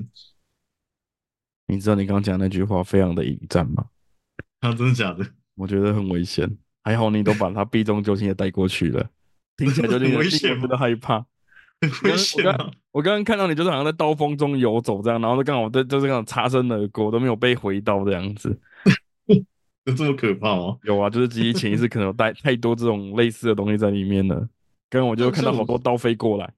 [1.68, 3.86] 你知道你刚刚讲那句话非常的引战吗？
[4.61, 5.24] 啊，真的假的？
[5.56, 6.49] 我觉得很危险。
[6.84, 9.10] 还好你都把他避重就轻的带过去了，
[9.58, 11.26] 听起来就很危险，觉得害怕。
[12.03, 12.72] 危险啊！
[12.91, 18.58] 我刚刚看到你就是好像在刀锋中游走这样，然后就刚好在就是刚好擦身而过，都没有被回刀这样子。
[19.86, 20.78] 有这么可怕吗？
[20.86, 24.36] 有啊，就是记忆潜意识可能有带 太多这种类似的东西在里面了。
[24.89, 26.53] 刚刚我就看到好多刀飞过来，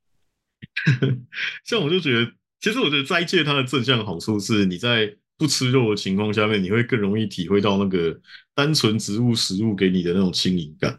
[1.64, 2.32] 像我就觉得。
[2.60, 8.20] 其实我觉得斋戒它的正向好处是，你在不吃肉的情况下面，你会更容易体会到那个
[8.56, 10.98] 单纯植物食物给你的那种轻盈感。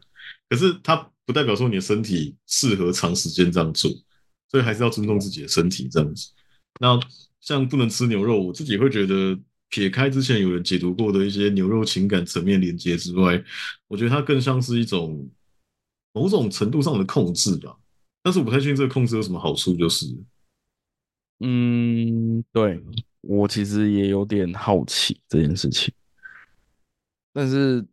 [0.48, 3.90] 可是它不代表说你的身体适合长时间这样做，
[4.48, 6.30] 所以还是要尊重自己的身体这样子。
[6.80, 6.98] 那
[7.40, 13.42] 像不能吃牛肉，我自己会觉得，撇开之前有人解读过的一些牛肉情感层面连接之外，
[13.88, 15.28] 我觉得它更像是一种
[16.12, 17.76] 某种程度上的控制吧。
[18.22, 20.06] 但是我不太确定这个控制有什么好处，就是。
[21.40, 22.82] 嗯，对
[23.28, 25.92] 我其实也有点好奇这件事情，
[27.30, 27.86] 但是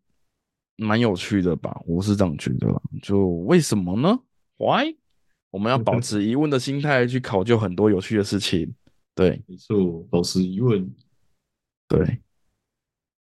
[0.77, 1.77] 蛮有趣的吧？
[1.85, 4.17] 我是这样觉得，就为什么呢
[4.55, 4.95] ？Why？
[5.51, 8.73] 我们要保持疑问的心态去考究很多有趣的事情。
[9.13, 10.89] 对，没错，保持疑问。
[11.89, 12.19] 对，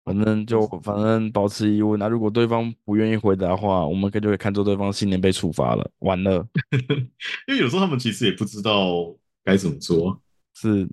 [0.04, 1.98] 反正就反正保持疑问。
[1.98, 6.46] 那如果对方不愿意回答的话，我们可就会看作对方信念被触发了，完了。
[7.48, 9.14] 因为有时候他们其实也不知道。
[9.46, 10.18] 该怎么做？
[10.54, 10.88] 是，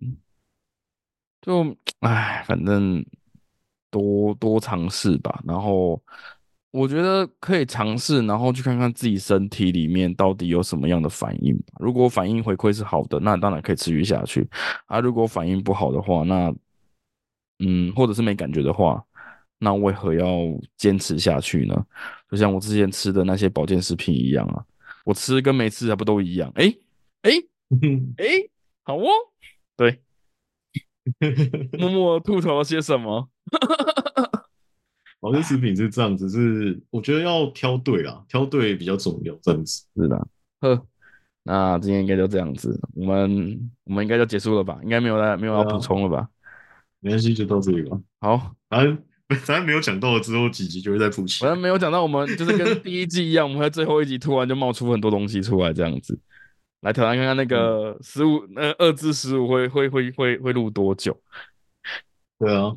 [1.42, 3.04] 就唉，反正
[3.90, 5.42] 多多尝试吧。
[5.46, 6.02] 然后
[6.72, 11.58] 我觉得可以尝试，然后去看看自己身体里面到底有什么样的反应。
[11.80, 14.48] 如果反应回馈是好的，那当然可以持续下去。
[14.86, 16.54] 啊，如果反应不好的话，那
[17.60, 19.04] 嗯，或者是没感觉的话，
[19.60, 20.28] 那为何要
[20.78, 21.86] 坚持下去呢？
[22.30, 24.64] 就像我之前吃的那些保健食品一样啊，
[25.04, 26.52] 我吃跟没吃还不都一样？
[26.56, 26.74] 哎
[27.24, 27.32] 哎。
[28.18, 28.26] 哎，
[28.84, 29.08] 好哦，
[29.78, 30.02] 对，
[31.78, 33.30] 默默吐槽了些什么？
[35.20, 40.28] 保健食品是这样子，是我觉得要挑对啊，挑对比较重要，这样子是的。
[40.62, 40.86] 呵，
[41.44, 44.80] 那今天应该就这样子，我们我们应该就结束了吧？
[44.82, 46.28] 应该没有再没有要补充了吧？
[47.00, 48.00] 没关系，就到这里吧。
[48.20, 48.98] 好，反正
[49.42, 51.40] 反正没有讲到了之后几集就会再补齐。
[51.42, 56.20] 反正没有讲到，我们就是跟第一季一样，我们在最后一集突然就冒出很多东西出来，这样子。
[56.82, 61.20] 来挑战看看那个十五，呃，二至十五会会会会会录多久？
[62.38, 62.76] 对啊，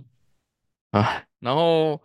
[0.93, 2.01] 啊，然后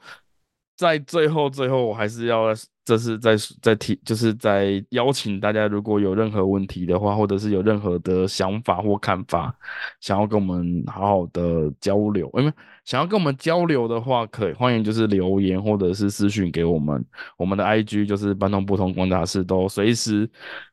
[0.75, 2.53] 在最后最后，我还是要
[2.89, 9.53] 这是在在提，就是在邀请大家，如果有任何问题的话，或者是有任何的想法或看法，
[10.01, 12.51] 想要跟我们好好的交流，因为
[12.85, 17.05] 想要跟我们交流的话，可以欢迎就是留言或者是私讯给我们，
[17.37, 20.27] 我们的 IG 就是半通不同观察室都随时。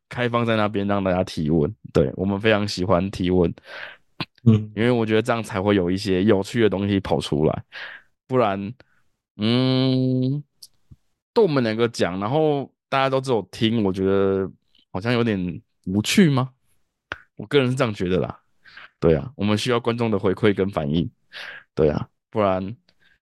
[0.08, 3.52] 开放在那边让大家提问，对我们非常喜欢提问，
[4.44, 7.64] 嗯，因为我觉得这样才会有一些有趣的东西跑出来，
[8.28, 8.72] 不然，
[9.36, 10.44] 嗯，
[11.36, 14.50] 都我们两个讲，然后大家都只有听，我觉得
[14.90, 16.50] 好像有点无趣吗？
[17.36, 18.40] 我个人是这样觉得啦，
[18.98, 21.10] 对啊，我们需要观众的回馈跟反应，
[21.74, 22.74] 对啊，不然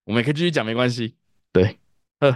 [0.05, 1.17] 我们也可以继续讲，没关系，
[1.53, 1.77] 对，
[2.21, 2.31] 呃，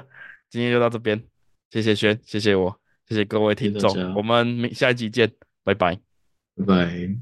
[0.51, 1.23] 今天就到这边，
[1.71, 2.81] 谢谢轩，谢谢我。
[3.07, 5.95] 谢谢各位听众，我们下一集见，拜拜，
[6.57, 7.17] 拜拜。